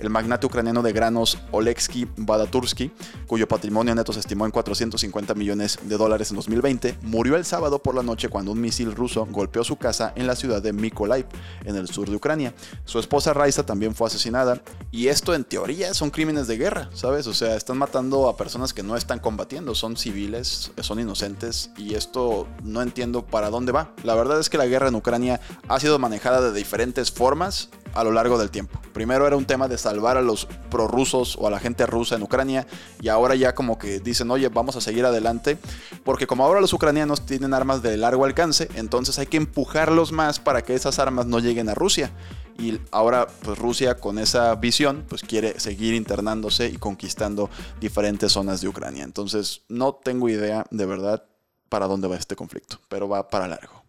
El 0.00 0.08
magnate 0.08 0.46
ucraniano 0.46 0.82
de 0.82 0.92
granos 0.92 1.38
Oleksky 1.52 2.06
va 2.18 2.40
Tursky, 2.46 2.90
cuyo 3.26 3.46
patrimonio 3.46 3.94
neto 3.94 4.14
se 4.14 4.20
estimó 4.20 4.46
en 4.46 4.50
450 4.50 5.34
millones 5.34 5.78
de 5.82 5.96
dólares 5.98 6.30
en 6.30 6.36
2020, 6.36 6.98
murió 7.02 7.36
el 7.36 7.44
sábado 7.44 7.82
por 7.82 7.94
la 7.94 8.02
noche 8.02 8.30
cuando 8.30 8.52
un 8.52 8.60
misil 8.60 8.94
ruso 8.96 9.26
golpeó 9.30 9.62
su 9.62 9.76
casa 9.76 10.14
en 10.16 10.26
la 10.26 10.36
ciudad 10.36 10.62
de 10.62 10.72
Mykolaiv, 10.72 11.26
en 11.66 11.76
el 11.76 11.88
sur 11.88 12.08
de 12.08 12.16
Ucrania. 12.16 12.54
Su 12.86 12.98
esposa 12.98 13.34
Raisa 13.34 13.66
también 13.66 13.94
fue 13.94 14.06
asesinada 14.06 14.62
y 14.90 15.08
esto 15.08 15.34
en 15.34 15.44
teoría 15.44 15.92
son 15.92 16.10
crímenes 16.10 16.46
de 16.46 16.56
guerra, 16.56 16.88
¿sabes? 16.94 17.26
O 17.26 17.34
sea, 17.34 17.56
están 17.56 17.76
matando 17.76 18.28
a 18.28 18.38
personas 18.38 18.72
que 18.72 18.82
no 18.82 18.96
están 18.96 19.18
combatiendo, 19.18 19.74
son 19.74 19.98
civiles, 19.98 20.72
son 20.80 20.98
inocentes 20.98 21.70
y 21.76 21.94
esto 21.94 22.48
no 22.62 22.80
entiendo 22.80 23.26
para 23.26 23.50
dónde 23.50 23.72
va. 23.72 23.92
La 24.02 24.14
verdad 24.14 24.40
es 24.40 24.48
que 24.48 24.56
la 24.56 24.66
guerra 24.66 24.88
en 24.88 24.94
Ucrania 24.94 25.40
ha 25.68 25.78
sido 25.78 25.98
manejada 25.98 26.40
de 26.40 26.56
diferentes 26.56 27.10
formas 27.10 27.68
a 27.94 28.04
lo 28.04 28.12
largo 28.12 28.38
del 28.38 28.50
tiempo. 28.50 28.80
Primero 28.92 29.26
era 29.26 29.36
un 29.36 29.44
tema 29.44 29.68
de 29.68 29.78
salvar 29.78 30.16
a 30.16 30.22
los 30.22 30.46
prorrusos 30.70 31.36
o 31.38 31.46
a 31.46 31.50
la 31.50 31.60
gente 31.60 31.86
rusa 31.86 32.16
en 32.16 32.22
Ucrania 32.22 32.66
y 33.00 33.08
ahora 33.08 33.34
ya 33.34 33.54
como 33.54 33.78
que 33.78 34.00
dicen, 34.00 34.30
oye, 34.30 34.48
vamos 34.48 34.76
a 34.76 34.80
seguir 34.80 35.04
adelante, 35.04 35.58
porque 36.04 36.26
como 36.26 36.44
ahora 36.44 36.60
los 36.60 36.72
ucranianos 36.72 37.26
tienen 37.26 37.54
armas 37.54 37.82
de 37.82 37.96
largo 37.96 38.24
alcance, 38.24 38.68
entonces 38.74 39.18
hay 39.18 39.26
que 39.26 39.36
empujarlos 39.36 40.12
más 40.12 40.38
para 40.40 40.62
que 40.62 40.74
esas 40.74 40.98
armas 40.98 41.26
no 41.26 41.38
lleguen 41.38 41.68
a 41.68 41.74
Rusia. 41.74 42.10
Y 42.58 42.78
ahora 42.90 43.26
pues 43.42 43.58
Rusia 43.58 43.96
con 43.96 44.18
esa 44.18 44.54
visión 44.54 45.04
pues 45.08 45.22
quiere 45.22 45.58
seguir 45.58 45.94
internándose 45.94 46.68
y 46.68 46.76
conquistando 46.76 47.48
diferentes 47.80 48.32
zonas 48.32 48.60
de 48.60 48.68
Ucrania. 48.68 49.04
Entonces 49.04 49.62
no 49.68 49.94
tengo 49.94 50.28
idea 50.28 50.66
de 50.70 50.84
verdad 50.84 51.24
para 51.70 51.86
dónde 51.86 52.08
va 52.08 52.16
este 52.16 52.36
conflicto, 52.36 52.78
pero 52.88 53.08
va 53.08 53.30
para 53.30 53.48
largo. 53.48 53.79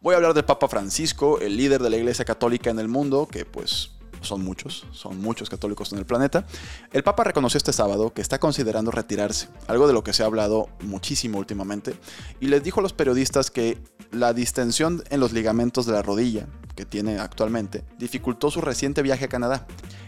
Voy 0.00 0.12
a 0.12 0.16
hablar 0.16 0.34
del 0.34 0.44
Papa 0.44 0.68
Francisco, 0.68 1.40
el 1.40 1.56
líder 1.56 1.82
de 1.82 1.90
la 1.90 1.96
Iglesia 1.96 2.24
Católica 2.24 2.70
en 2.70 2.78
el 2.78 2.88
mundo, 2.88 3.26
que 3.30 3.44
pues 3.44 3.90
son 4.24 4.42
muchos, 4.44 4.86
son 4.92 5.20
muchos 5.20 5.48
católicos 5.48 5.92
en 5.92 5.98
el 5.98 6.06
planeta. 6.06 6.46
El 6.92 7.02
Papa 7.02 7.24
reconoció 7.24 7.58
este 7.58 7.72
sábado 7.72 8.12
que 8.12 8.22
está 8.22 8.38
considerando 8.38 8.90
retirarse, 8.90 9.48
algo 9.66 9.86
de 9.86 9.92
lo 9.92 10.02
que 10.02 10.12
se 10.12 10.22
ha 10.22 10.26
hablado 10.26 10.68
muchísimo 10.80 11.38
últimamente, 11.38 11.94
y 12.40 12.48
les 12.48 12.62
dijo 12.62 12.80
a 12.80 12.82
los 12.82 12.92
periodistas 12.92 13.50
que 13.50 13.78
la 14.10 14.32
distensión 14.32 15.02
en 15.10 15.20
los 15.20 15.32
ligamentos 15.32 15.86
de 15.86 15.92
la 15.92 16.02
rodilla 16.02 16.46
que 16.74 16.84
tiene 16.84 17.18
actualmente 17.18 17.84
dificultó 17.98 18.50
su 18.50 18.60
reciente 18.60 19.02
viaje 19.02 19.26
a 19.26 19.28
Canadá. 19.28 19.66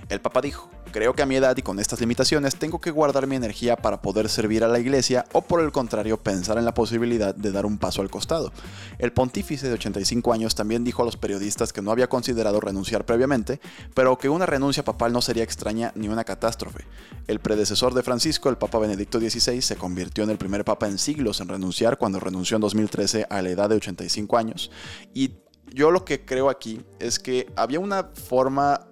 El 0.09 0.21
Papa 0.21 0.41
dijo, 0.41 0.71
Creo 0.97 1.15
que 1.15 1.23
a 1.23 1.27
mi 1.27 1.37
edad 1.37 1.55
y 1.57 1.63
con 1.63 1.79
estas 1.79 2.01
limitaciones 2.01 2.57
tengo 2.57 2.81
que 2.81 2.91
guardar 2.91 3.27
mi 3.27 3.37
energía 3.37 3.77
para 3.77 4.01
poder 4.01 4.31
servir 4.31 4.65
a 4.65 4.69
la 4.69 4.79
iglesia 4.79 5.27
o 5.33 5.43
por 5.43 5.61
el 5.61 5.71
contrario 5.71 6.17
pensar 6.17 6.57
en 6.57 6.65
la 6.65 6.73
posibilidad 6.73 7.35
de 7.35 7.53
dar 7.53 7.67
un 7.67 7.77
paso 7.77 8.01
al 8.01 8.09
costado. 8.09 8.51
El 8.99 9.13
pontífice 9.13 9.69
de 9.69 9.75
85 9.75 10.33
años 10.33 10.55
también 10.55 10.85
dijo 10.85 11.03
a 11.03 11.05
los 11.05 11.19
periodistas 11.19 11.75
que 11.75 11.83
no 11.83 11.91
había 11.91 12.09
considerado 12.09 12.61
renunciar 12.61 13.05
previamente, 13.05 13.61
pero 13.95 14.17
que 14.17 14.31
una 14.31 14.47
renuncia 14.47 14.85
papal 14.85 15.13
no 15.13 15.21
sería 15.21 15.43
extraña 15.43 15.93
ni 15.97 16.09
una 16.09 16.25
catástrofe. 16.25 16.87
El 17.27 17.41
predecesor 17.41 17.93
de 17.93 18.03
Francisco, 18.03 18.49
el 18.49 18.57
Papa 18.57 18.79
Benedicto 18.79 19.21
XVI, 19.21 19.61
se 19.61 19.77
convirtió 19.77 20.25
en 20.25 20.31
el 20.31 20.39
primer 20.39 20.65
papa 20.65 20.87
en 20.87 20.97
siglos 20.97 21.43
en 21.43 21.49
renunciar 21.49 21.99
cuando 21.99 22.21
renunció 22.21 22.55
en 22.57 22.63
2013 22.63 23.27
a 23.29 23.43
la 23.43 23.51
edad 23.51 23.69
de 23.69 23.77
85 23.77 24.39
años. 24.39 24.71
Y 25.13 25.35
yo 25.75 25.91
lo 25.91 26.07
que 26.07 26.25
creo 26.25 26.49
aquí 26.49 26.81
es 27.01 27.19
que 27.19 27.53
había 27.55 27.81
una 27.81 28.05
forma 28.05 28.87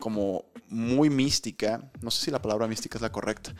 como 0.00 0.46
muy 0.68 1.10
mística, 1.10 1.88
no 2.00 2.10
sé 2.10 2.24
si 2.24 2.30
la 2.32 2.42
palabra 2.42 2.66
mística 2.66 2.98
es 2.98 3.02
la 3.02 3.12
correcta, 3.12 3.54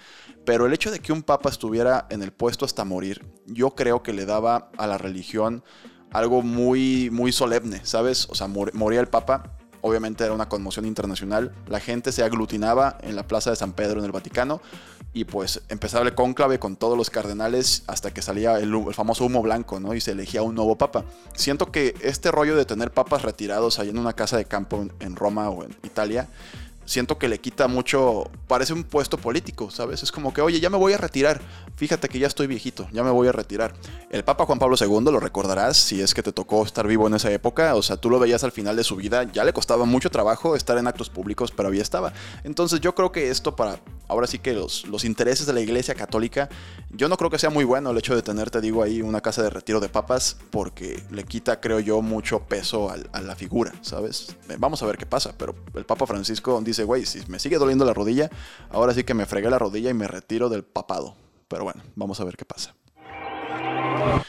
pero 0.45 0.67
el 0.67 0.73
hecho 0.73 0.91
de 0.91 0.99
que 0.99 1.13
un 1.13 1.23
papa 1.23 1.51
estuviera 1.51 2.09
en 2.11 2.23
el 2.23 2.33
puesto 2.33 2.65
hasta 2.65 2.85
morir, 2.85 3.25
yo 3.47 3.71
creo 3.77 4.03
que 4.03 4.13
le 4.13 4.27
daba 4.27 4.71
a 4.77 4.89
la 4.89 4.99
religión 4.99 5.63
algo 6.11 6.43
muy, 6.43 7.11
muy 7.11 7.31
solemne, 7.31 7.85
¿sabes? 7.85 8.27
O 8.31 8.35
sea, 8.35 8.49
moría 8.49 9.01
el 9.01 9.07
papa, 9.07 9.57
obviamente 9.81 10.25
era 10.25 10.33
una 10.33 10.49
conmoción 10.49 10.85
internacional, 10.85 11.53
la 11.69 11.81
gente 11.81 12.13
se 12.13 12.23
aglutinaba 12.23 12.99
en 13.03 13.17
la 13.17 13.27
Plaza 13.27 13.51
de 13.51 13.57
San 13.57 13.73
Pedro 13.73 14.01
en 14.01 14.07
el 14.07 14.13
Vaticano 14.13 14.61
y 15.13 15.25
pues 15.25 15.63
empezaba 15.69 16.05
el 16.07 16.15
cónclave 16.15 16.59
con 16.59 16.77
todos 16.77 16.97
los 16.97 17.11
cardenales 17.11 17.83
hasta 17.87 18.13
que 18.13 18.23
salía 18.23 18.59
el, 18.59 18.73
famoso 18.93 19.25
humo 19.25 19.43
blanco, 19.43 19.81
¿no? 19.81 19.95
Y 19.95 20.01
se 20.01 20.13
elegía 20.13 20.43
un 20.43 20.55
nuevo 20.55 20.79
papa. 20.79 21.05
Siento 21.35 21.73
que 21.73 21.95
este 22.01 22.31
rollo 22.31 22.57
de 22.57 22.65
tener 22.65 22.93
papas 22.93 23.23
retirados 23.23 23.79
ahí 23.81 23.89
en 23.89 23.99
una 23.99 24.13
casa 24.13 24.37
de 24.37 24.45
campo 24.45 24.87
en 25.01 25.17
Roma 25.17 25.51
o 25.51 25.65
en 25.65 25.75
Italia, 25.83 26.29
siento 26.91 27.19
que 27.19 27.29
le 27.29 27.39
quita 27.39 27.69
mucho, 27.69 28.29
parece 28.49 28.73
un 28.73 28.83
puesto 28.83 29.17
político, 29.17 29.71
¿sabes? 29.71 30.03
Es 30.03 30.11
como 30.11 30.35
que, 30.35 30.41
oye, 30.41 30.59
ya 30.59 30.71
me 30.71 30.77
voy 30.77 30.93
a 30.93 30.97
retirar, 30.97 31.41
fíjate 31.77 32.09
que 32.09 32.19
ya 32.19 32.27
estoy 32.27 32.49
viejito, 32.49 32.89
ya 32.91 33.05
me 33.05 33.11
voy 33.11 33.29
a 33.29 33.33
retirar. 33.33 33.75
El 34.11 34.25
Papa 34.25 34.45
Juan 34.45 34.59
Pablo 34.59 34.75
II, 34.79 35.13
lo 35.13 35.21
recordarás, 35.21 35.77
si 35.77 36.03
es 36.03 36.15
que 36.15 36.23
te 36.25 36.33
tocó 36.33 36.65
estar 36.65 36.89
vivo 36.89 37.07
en 37.07 37.15
esa 37.15 37.31
época, 37.31 37.77
o 37.77 37.83
sea, 37.83 37.97
tú 37.97 38.11
lo 38.11 38.19
veías 38.19 38.43
al 38.43 38.51
final 38.51 38.75
de 38.75 38.83
su 38.83 38.97
vida, 38.97 39.23
ya 39.23 39.45
le 39.45 39.53
costaba 39.53 39.85
mucho 39.85 40.11
trabajo 40.11 40.57
estar 40.57 40.79
en 40.79 40.89
actos 40.89 41.11
públicos, 41.11 41.53
pero 41.53 41.69
ahí 41.69 41.79
estaba. 41.79 42.13
Entonces 42.43 42.81
yo 42.81 42.93
creo 42.97 43.13
que 43.13 43.31
esto 43.31 43.55
para, 43.55 43.79
ahora 44.09 44.27
sí 44.27 44.41
que 44.41 44.53
los, 44.53 44.85
los 44.89 45.05
intereses 45.05 45.47
de 45.47 45.53
la 45.53 45.61
Iglesia 45.61 45.95
Católica, 45.95 46.49
yo 46.91 47.09
no 47.09 47.17
creo 47.17 47.31
que 47.31 47.39
sea 47.39 47.51
muy 47.51 47.63
bueno 47.63 47.93
el 47.93 47.99
hecho 47.99 48.17
de 48.17 48.23
tener, 48.23 48.51
te 48.51 48.61
digo, 48.61 48.83
ahí 48.83 49.01
una 49.01 49.21
casa 49.21 49.45
de 49.45 49.51
retiro 49.51 49.79
de 49.79 49.89
papas, 49.89 50.39
porque 50.51 51.05
le 51.13 51.23
quita, 51.23 51.61
creo 51.61 51.79
yo, 51.79 52.03
mucho 52.03 52.41
peso 52.41 52.91
a 52.91 53.21
la 53.21 53.37
figura, 53.37 53.73
¿sabes? 53.81 54.35
Vamos 54.59 54.83
a 54.83 54.87
ver 54.87 54.99
qué 54.99 55.07
pasa, 55.07 55.35
pero 55.39 55.55
el 55.75 55.85
Papa 55.85 56.05
Francisco 56.05 56.61
dice, 56.65 56.80
güey, 56.85 57.07
si 57.07 57.21
me 57.29 57.39
sigue 57.39 57.59
doliendo 57.59 57.85
la 57.85 57.95
rodilla, 57.95 58.31
ahora 58.71 58.95
sí 58.95 59.05
que 59.05 59.15
me 59.15 59.27
fregué 59.27 59.51
la 59.51 59.59
rodilla 59.59 59.91
y 59.91 59.95
me 59.95 60.09
retiro 60.09 60.49
del 60.49 60.65
papado. 60.65 61.17
Pero 61.49 61.65
bueno, 61.65 61.83
vamos 61.97 62.21
a 62.21 62.25
ver 62.25 62.37
qué 62.37 62.45
pasa. 62.45 62.75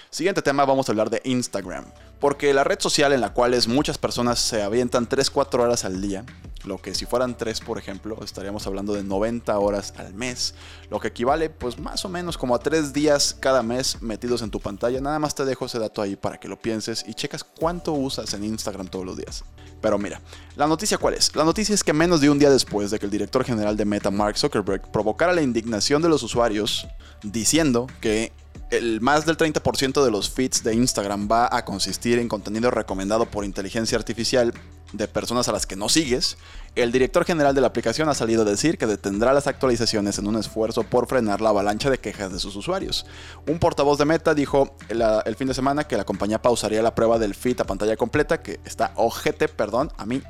Siguiente 0.10 0.41
tema, 0.41 0.65
vamos 0.65 0.89
a 0.89 0.91
hablar 0.91 1.10
de 1.10 1.22
Instagram. 1.24 1.86
Porque 2.22 2.54
la 2.54 2.63
red 2.63 2.80
social 2.80 3.12
en 3.12 3.20
la 3.20 3.34
cual 3.34 3.58
muchas 3.68 3.98
personas 3.98 4.40
se 4.40 4.62
avientan 4.62 5.10
3-4 5.10 5.60
horas 5.60 5.84
al 5.86 6.01
día, 6.01 6.24
lo 6.66 6.78
que 6.78 6.94
si 6.94 7.08
fueran 7.08 7.36
3 7.36 7.62
por 7.62 7.80
ejemplo, 7.80 8.24
estaríamos 8.24 8.68
hablando 8.68 8.94
de 8.94 9.04
90 9.04 9.58
horas 9.58 9.96
al 9.98 10.13
mes, 10.13 10.54
lo 10.92 11.00
que 11.00 11.08
equivale 11.08 11.50
pues 11.50 11.80
más 11.80 12.06
o 12.06 12.10
menos 12.10 12.38
como 12.38 12.54
a 12.54 12.60
3 12.60 12.94
días 12.94 13.36
cada 13.40 13.63
mes 13.63 14.04
metidos 14.04 14.44
en 14.44 14.51
tu 14.51 14.60
pantalla. 14.60 15.01
Nada 15.01 15.18
más 15.18 15.34
te 15.34 15.46
dejo 15.46 15.66
ese 15.66 15.80
dato 15.80 16.00
ahí 16.00 16.16
para 16.16 16.40
que 16.40 16.48
lo 16.48 16.60
pienses 16.60 17.04
y 17.08 17.16
checas 17.16 17.44
cuánto 17.44 17.94
usas 17.94 18.32
en 18.36 18.44
Instagram 18.44 18.88
todos 18.88 19.04
los 19.06 19.18
días. 19.18 19.44
Pero 19.82 19.98
mira, 19.98 20.22
la 20.56 20.68
noticia 20.68 21.00
cuál 21.00 21.16
es? 21.16 21.36
La 21.36 21.44
noticia 21.44 21.74
es 21.74 21.84
que 21.84 21.92
menos 21.92 22.22
de 22.22 22.30
un 22.30 22.38
día 22.38 22.51
después 22.51 22.92
de 22.92 23.00
que 23.00 23.06
el 23.06 23.12
director 23.12 23.44
general 23.44 23.75
de 23.75 23.86
Meta, 23.86 24.12
Mark 24.12 24.38
Zuckerberg, 24.38 24.92
provocara 24.92 25.34
la 25.34 25.42
indignación 25.42 26.04
de 26.04 26.10
los 26.10 26.22
usuarios 26.22 26.88
diciendo 27.24 27.88
que 28.00 28.32
el 28.72 29.01
más 29.01 29.25
del 29.25 29.38
30% 29.38 30.04
de 30.04 30.12
los 30.12 30.30
feeds 30.30 30.63
de 30.63 30.74
Instagram 30.74 31.28
va 31.30 31.50
a 31.51 31.66
consistir 31.66 32.20
en 32.20 32.30
contenido 32.30 32.72
recomendado 32.72 33.25
por 33.25 33.44
inteligencia 33.44 33.98
artificial 33.98 34.54
de 34.94 35.08
personas 35.08 35.48
a 35.48 35.51
las 35.51 35.66
que 35.66 35.75
no 35.75 35.90
sigues, 35.90 36.38
el 36.75 36.92
director 36.92 37.25
general 37.25 37.54
de 37.54 37.62
la 37.62 37.68
aplicación 37.68 38.08
ha 38.10 38.13
salido 38.13 38.42
a 38.42 38.46
decir 38.46 38.78
que 38.78 38.88
detendrá 38.88 39.34
las 39.34 39.48
actualizaciones 39.48 40.18
en 40.20 40.28
un 40.28 40.38
esfuerzo 40.38 40.84
por 40.84 41.08
frenar 41.08 41.42
la 41.42 41.50
avalancha 41.50 41.90
de 41.90 42.00
quejas 42.00 42.32
de 42.32 42.40
sus 42.40 42.56
usuarios. 42.56 43.06
Un 43.48 43.60
portavoz 43.60 43.98
de 43.98 44.06
Meta 44.06 44.34
dijo 44.34 44.75
el, 44.90 45.36
fin 45.36 45.48
de 45.48 45.54
semana 45.54 45.86
que 45.86 45.98
la 45.98 46.06
compañía 46.06 46.42
pausaría 46.42 46.82
la 46.82 46.96
prueba 46.96 47.20
del 47.20 47.36
feed 47.36 47.60
a 47.62 47.66
pantalla 47.66 47.98
completa, 47.98 48.42
que 48.42 48.60
está 48.66 48.94
ojete, 48.96 49.48
perdón, 49.50 49.92
a 49.98 50.06
mí 50.06 50.22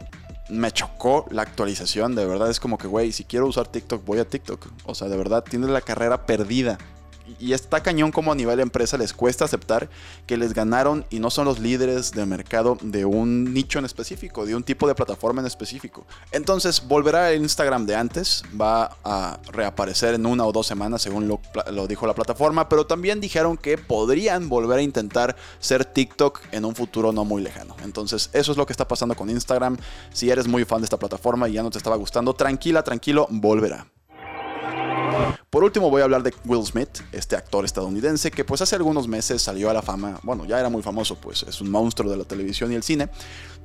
me 0.50 0.72
chocó 0.72 1.26
la 1.30 1.44
actualización, 1.44 2.16
de 2.16 2.26
verdad 2.26 2.50
es 2.50 2.60
como 2.60 2.78
que, 2.78 2.88
güey, 2.88 3.12
si 3.12 3.24
quiero 3.24 3.48
usar 3.48 3.68
TikTok, 3.68 4.04
voy 4.04 4.20
a 4.20 4.26
TikTok. 4.26 4.68
O 4.86 4.96
sea, 4.96 5.08
de 5.08 5.18
verdad, 5.18 5.44
tienes 5.44 5.70
la 5.70 5.82
carrera 5.82 6.26
perdida 6.26 6.78
y 7.40 7.54
está 7.54 7.82
cañón 7.82 8.12
como 8.12 8.32
a 8.32 8.36
nivel 8.36 8.60
empresa 8.60 8.98
les 8.98 9.14
cuesta 9.14 9.46
aceptar 9.46 9.90
que 10.26 10.38
les 10.38 10.54
ganaron 10.54 11.06
y 11.10 11.20
no 11.20 11.30
son 11.30 11.46
los 11.46 11.60
líderes 11.60 12.12
de 12.12 12.26
mercado 12.26 12.78
de 12.82 13.06
un 13.06 13.54
nicho 13.54 13.80
en 13.80 13.86
específico, 13.86 14.46
de 14.46 14.56
un 14.56 14.64
tipo 14.64 14.88
de 14.88 14.96
plataforma 14.96 15.42
en 15.42 15.48
específico. 15.48 16.06
Entonces 16.32 16.88
volverá 16.88 17.32
el 17.32 17.42
Instagram 17.42 17.86
de 17.86 17.96
antes, 17.96 18.44
va 18.60 18.98
a 19.04 19.40
reaparecer 19.52 20.16
en 20.16 20.26
una 20.26 20.46
o 20.46 20.52
dos 20.52 20.68
semanas 20.68 21.02
según 21.02 21.28
lo, 21.28 21.42
lo 21.72 21.88
dijo 21.88 22.08
la 22.08 22.14
plataforma, 22.14 22.70
pero 22.70 22.86
también 22.86 23.20
dijeron 23.20 23.58
que 23.58 23.78
podrían 23.78 24.50
volver 24.50 24.80
a 24.80 24.82
intentar 24.82 25.36
ser 25.60 25.86
TikTok 25.86 26.42
en 26.52 26.66
un 26.66 26.76
futuro 26.76 27.12
no 27.12 27.26
muy 27.26 27.42
lejano. 27.42 27.76
Entonces 27.84 28.30
eso 28.34 28.52
es 28.52 28.58
lo 28.58 28.66
que 28.66 28.74
está 28.74 28.88
pasando 28.88 29.16
con 29.16 29.30
Instagram. 29.30 29.78
Si 30.14 30.30
eres 30.30 30.48
muy 30.48 30.66
fan 30.66 30.82
de 30.82 30.86
esta 30.86 30.98
plataforma 30.98 31.50
y 31.50 31.54
ya 31.54 31.64
no 31.64 31.70
te 31.70 31.78
estaba 31.78 31.96
gustando, 31.96 32.34
tranquila, 32.34 32.84
tranquilo, 32.84 33.28
volverá. 33.30 33.88
Por 35.52 35.66
último 35.66 35.90
voy 35.90 36.00
a 36.00 36.06
hablar 36.06 36.24
de 36.24 36.34
Will 36.46 36.66
Smith, 36.66 37.02
este 37.12 37.36
actor 37.36 37.66
estadounidense 37.66 38.32
que 38.32 38.46
pues 38.46 38.62
hace 38.62 38.78
algunos 38.78 39.10
meses 39.10 39.42
salió 39.42 39.70
a 39.70 39.74
la 39.74 39.82
fama, 39.82 40.18
bueno 40.24 40.46
ya 40.46 40.58
era 40.58 40.70
muy 40.70 40.82
famoso 40.82 41.16
pues 41.16 41.44
es 41.44 41.60
un 41.60 41.70
monstruo 41.70 42.10
de 42.10 42.16
la 42.16 42.24
televisión 42.24 42.72
y 42.72 42.76
el 42.76 42.84
cine, 42.84 43.10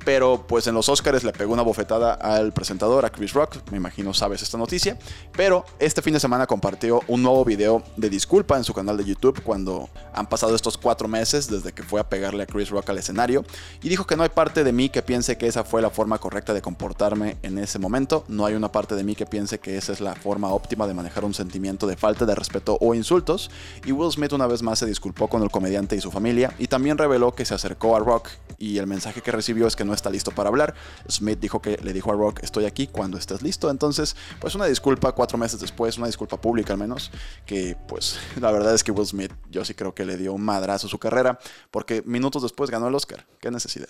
pero 0.04 0.48
pues 0.48 0.66
en 0.66 0.74
los 0.74 0.88
Oscars 0.88 1.22
le 1.22 1.30
pegó 1.30 1.52
una 1.52 1.62
bofetada 1.62 2.14
al 2.14 2.52
presentador, 2.52 3.04
a 3.04 3.10
Chris 3.10 3.32
Rock, 3.34 3.58
me 3.70 3.76
imagino 3.76 4.12
sabes 4.14 4.42
esta 4.42 4.58
noticia, 4.58 4.98
pero 5.36 5.64
este 5.78 6.02
fin 6.02 6.12
de 6.12 6.18
semana 6.18 6.48
compartió 6.48 7.02
un 7.06 7.22
nuevo 7.22 7.44
video 7.44 7.84
de 7.96 8.10
disculpa 8.10 8.56
en 8.56 8.64
su 8.64 8.74
canal 8.74 8.96
de 8.96 9.04
YouTube 9.04 9.40
cuando 9.44 9.88
han 10.12 10.28
pasado 10.28 10.56
estos 10.56 10.76
cuatro 10.76 11.06
meses 11.06 11.48
desde 11.48 11.70
que 11.70 11.84
fue 11.84 12.00
a 12.00 12.08
pegarle 12.08 12.42
a 12.42 12.46
Chris 12.46 12.68
Rock 12.68 12.90
al 12.90 12.98
escenario 12.98 13.44
y 13.80 13.88
dijo 13.88 14.08
que 14.08 14.16
no 14.16 14.24
hay 14.24 14.30
parte 14.30 14.64
de 14.64 14.72
mí 14.72 14.88
que 14.88 15.02
piense 15.02 15.38
que 15.38 15.46
esa 15.46 15.62
fue 15.62 15.82
la 15.82 15.90
forma 15.90 16.18
correcta 16.18 16.52
de 16.52 16.62
comportarme 16.62 17.36
en 17.44 17.58
ese 17.58 17.78
momento, 17.78 18.24
no 18.26 18.44
hay 18.44 18.54
una 18.54 18.72
parte 18.72 18.96
de 18.96 19.04
mí 19.04 19.14
que 19.14 19.26
piense 19.26 19.60
que 19.60 19.76
esa 19.76 19.92
es 19.92 20.00
la 20.00 20.16
forma 20.16 20.48
óptima 20.48 20.88
de 20.88 20.94
manejar 20.94 21.24
un 21.24 21.32
sentimiento 21.32 21.75
de 21.85 21.97
falta 21.97 22.25
de 22.25 22.35
respeto 22.35 22.78
o 22.80 22.95
insultos, 22.95 23.50
y 23.85 23.92
Will 23.92 24.11
Smith 24.11 24.33
una 24.33 24.47
vez 24.47 24.62
más 24.62 24.78
se 24.78 24.87
disculpó 24.87 25.28
con 25.28 25.42
el 25.42 25.50
comediante 25.50 25.97
y 25.97 26.00
su 26.00 26.11
familia, 26.11 26.54
y 26.59 26.68
también 26.68 26.97
reveló 26.97 27.35
que 27.35 27.45
se 27.45 27.54
acercó 27.54 27.97
a 27.97 27.99
Rock 27.99 28.30
y 28.59 28.78
el 28.78 28.87
mensaje 28.87 29.21
que 29.21 29.33
recibió 29.33 29.66
es 29.66 29.76
que 29.76 29.85
no 29.85 29.92
está 29.92 30.11
listo 30.11 30.30
para 30.30 30.49
hablar. 30.49 30.75
Smith 31.11 31.38
dijo 31.38 31.61
que 31.61 31.76
le 31.83 31.92
dijo 31.92 32.12
a 32.12 32.14
Rock, 32.14 32.40
estoy 32.42 32.64
aquí 32.64 32.87
cuando 32.87 33.18
estés 33.18 33.42
listo, 33.42 33.71
entonces 33.71 34.16
pues 34.40 34.54
una 34.54 34.66
disculpa 34.66 35.12
cuatro 35.12 35.38
meses 35.38 35.61
después, 35.61 35.99
una 35.99 36.06
disculpa 36.06 36.40
pública 36.40 36.73
al 36.73 36.78
menos, 36.78 37.11
que 37.45 37.76
pues 37.88 38.18
la 38.40 38.50
verdad 38.52 38.75
es 38.75 38.85
que 38.85 38.92
Will 38.92 39.06
Smith 39.06 39.33
yo 39.50 39.64
sí 39.64 39.75
creo 39.75 39.95
que 39.95 40.04
le 40.04 40.16
dio 40.16 40.33
un 40.33 40.42
madrazo 40.42 40.87
a 40.87 40.90
su 40.90 40.99
carrera, 40.99 41.38
porque 41.71 42.02
minutos 42.06 42.42
después 42.42 42.71
ganó 42.71 42.88
el 42.88 42.95
Oscar, 42.95 43.26
qué 43.40 43.50
necesidad. 43.50 43.88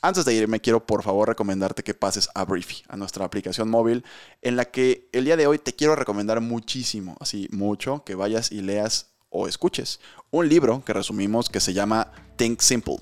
Antes 0.00 0.24
de 0.24 0.34
irme, 0.34 0.60
quiero 0.60 0.86
por 0.86 1.02
favor 1.02 1.28
recomendarte 1.28 1.82
que 1.82 1.94
pases 1.94 2.28
a 2.34 2.44
Briefy, 2.44 2.82
a 2.88 2.96
nuestra 2.96 3.24
aplicación 3.24 3.68
móvil, 3.68 4.04
en 4.42 4.56
la 4.56 4.66
que 4.66 5.08
el 5.12 5.24
día 5.24 5.36
de 5.36 5.46
hoy 5.46 5.58
te 5.58 5.74
quiero 5.74 5.96
recomendar 5.96 6.40
muchísimo, 6.40 7.16
así 7.20 7.48
mucho, 7.52 8.04
que 8.04 8.14
vayas 8.14 8.52
y 8.52 8.60
leas 8.60 9.10
o 9.30 9.48
escuches 9.48 10.00
un 10.30 10.48
libro 10.48 10.84
que 10.84 10.92
resumimos 10.92 11.48
que 11.48 11.60
se 11.60 11.72
llama 11.72 12.12
Think 12.36 12.60
Simple 12.60 12.98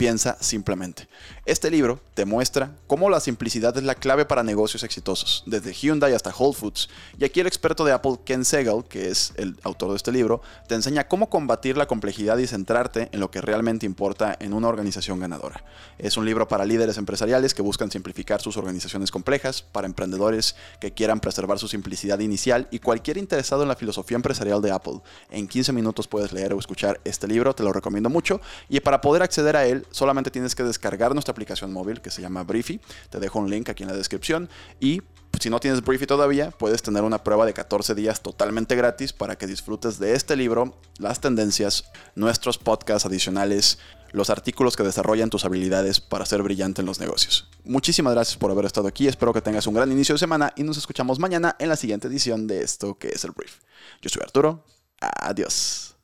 piensa 0.00 0.38
simplemente. 0.40 1.08
Este 1.44 1.70
libro 1.70 2.00
te 2.20 2.26
muestra 2.26 2.76
cómo 2.86 3.08
la 3.08 3.18
simplicidad 3.18 3.74
es 3.78 3.82
la 3.82 3.94
clave 3.94 4.26
para 4.26 4.42
negocios 4.42 4.82
exitosos, 4.82 5.42
desde 5.46 5.72
Hyundai 5.72 6.12
hasta 6.12 6.34
Whole 6.38 6.52
Foods. 6.52 6.90
Y 7.18 7.24
aquí 7.24 7.40
el 7.40 7.46
experto 7.46 7.82
de 7.82 7.92
Apple, 7.92 8.20
Ken 8.26 8.44
Segel, 8.44 8.84
que 8.86 9.08
es 9.08 9.32
el 9.36 9.56
autor 9.62 9.92
de 9.92 9.96
este 9.96 10.12
libro, 10.12 10.42
te 10.68 10.74
enseña 10.74 11.08
cómo 11.08 11.30
combatir 11.30 11.78
la 11.78 11.86
complejidad 11.86 12.36
y 12.36 12.46
centrarte 12.46 13.08
en 13.12 13.20
lo 13.20 13.30
que 13.30 13.40
realmente 13.40 13.86
importa 13.86 14.36
en 14.38 14.52
una 14.52 14.68
organización 14.68 15.18
ganadora. 15.18 15.64
Es 15.96 16.18
un 16.18 16.26
libro 16.26 16.46
para 16.46 16.66
líderes 16.66 16.98
empresariales 16.98 17.54
que 17.54 17.62
buscan 17.62 17.90
simplificar 17.90 18.42
sus 18.42 18.58
organizaciones 18.58 19.10
complejas, 19.10 19.62
para 19.62 19.86
emprendedores 19.86 20.56
que 20.78 20.92
quieran 20.92 21.20
preservar 21.20 21.58
su 21.58 21.68
simplicidad 21.68 22.18
inicial 22.18 22.68
y 22.70 22.80
cualquier 22.80 23.16
interesado 23.16 23.62
en 23.62 23.68
la 23.68 23.76
filosofía 23.76 24.16
empresarial 24.16 24.60
de 24.60 24.72
Apple. 24.72 25.00
En 25.30 25.48
15 25.48 25.72
minutos 25.72 26.06
puedes 26.06 26.34
leer 26.34 26.52
o 26.52 26.58
escuchar 26.58 27.00
este 27.04 27.26
libro, 27.26 27.54
te 27.54 27.62
lo 27.62 27.72
recomiendo 27.72 28.10
mucho. 28.10 28.42
Y 28.68 28.80
para 28.80 29.00
poder 29.00 29.22
acceder 29.22 29.56
a 29.56 29.64
él, 29.64 29.86
solamente 29.90 30.30
tienes 30.30 30.54
que 30.54 30.64
descargar 30.64 31.14
nuestra 31.14 31.32
aplicación 31.32 31.72
móvil 31.72 32.02
se 32.10 32.22
llama 32.22 32.42
Briefy. 32.42 32.80
Te 33.10 33.20
dejo 33.20 33.38
un 33.38 33.50
link 33.50 33.68
aquí 33.68 33.82
en 33.82 33.88
la 33.88 33.96
descripción. 33.96 34.48
Y 34.78 35.02
si 35.38 35.48
no 35.48 35.60
tienes 35.60 35.82
Briefy 35.82 36.06
todavía, 36.06 36.50
puedes 36.50 36.82
tener 36.82 37.02
una 37.02 37.22
prueba 37.22 37.46
de 37.46 37.54
14 37.54 37.94
días 37.94 38.20
totalmente 38.20 38.76
gratis 38.76 39.12
para 39.12 39.36
que 39.36 39.46
disfrutes 39.46 39.98
de 39.98 40.14
este 40.14 40.36
libro, 40.36 40.76
las 40.98 41.20
tendencias, 41.20 41.84
nuestros 42.14 42.58
podcasts 42.58 43.06
adicionales, 43.06 43.78
los 44.12 44.28
artículos 44.28 44.76
que 44.76 44.82
desarrollan 44.82 45.30
tus 45.30 45.44
habilidades 45.44 46.00
para 46.00 46.26
ser 46.26 46.42
brillante 46.42 46.82
en 46.82 46.86
los 46.86 47.00
negocios. 47.00 47.48
Muchísimas 47.64 48.14
gracias 48.14 48.36
por 48.36 48.50
haber 48.50 48.64
estado 48.64 48.88
aquí, 48.88 49.06
espero 49.06 49.32
que 49.32 49.40
tengas 49.40 49.66
un 49.66 49.74
gran 49.74 49.90
inicio 49.90 50.14
de 50.14 50.18
semana 50.18 50.52
y 50.56 50.62
nos 50.62 50.76
escuchamos 50.76 51.18
mañana 51.18 51.56
en 51.58 51.68
la 51.68 51.76
siguiente 51.76 52.08
edición 52.08 52.46
de 52.46 52.62
esto 52.62 52.98
que 52.98 53.08
es 53.08 53.24
el 53.24 53.30
Brief. 53.30 53.60
Yo 54.02 54.10
soy 54.10 54.22
Arturo, 54.22 54.64
adiós. 55.00 55.96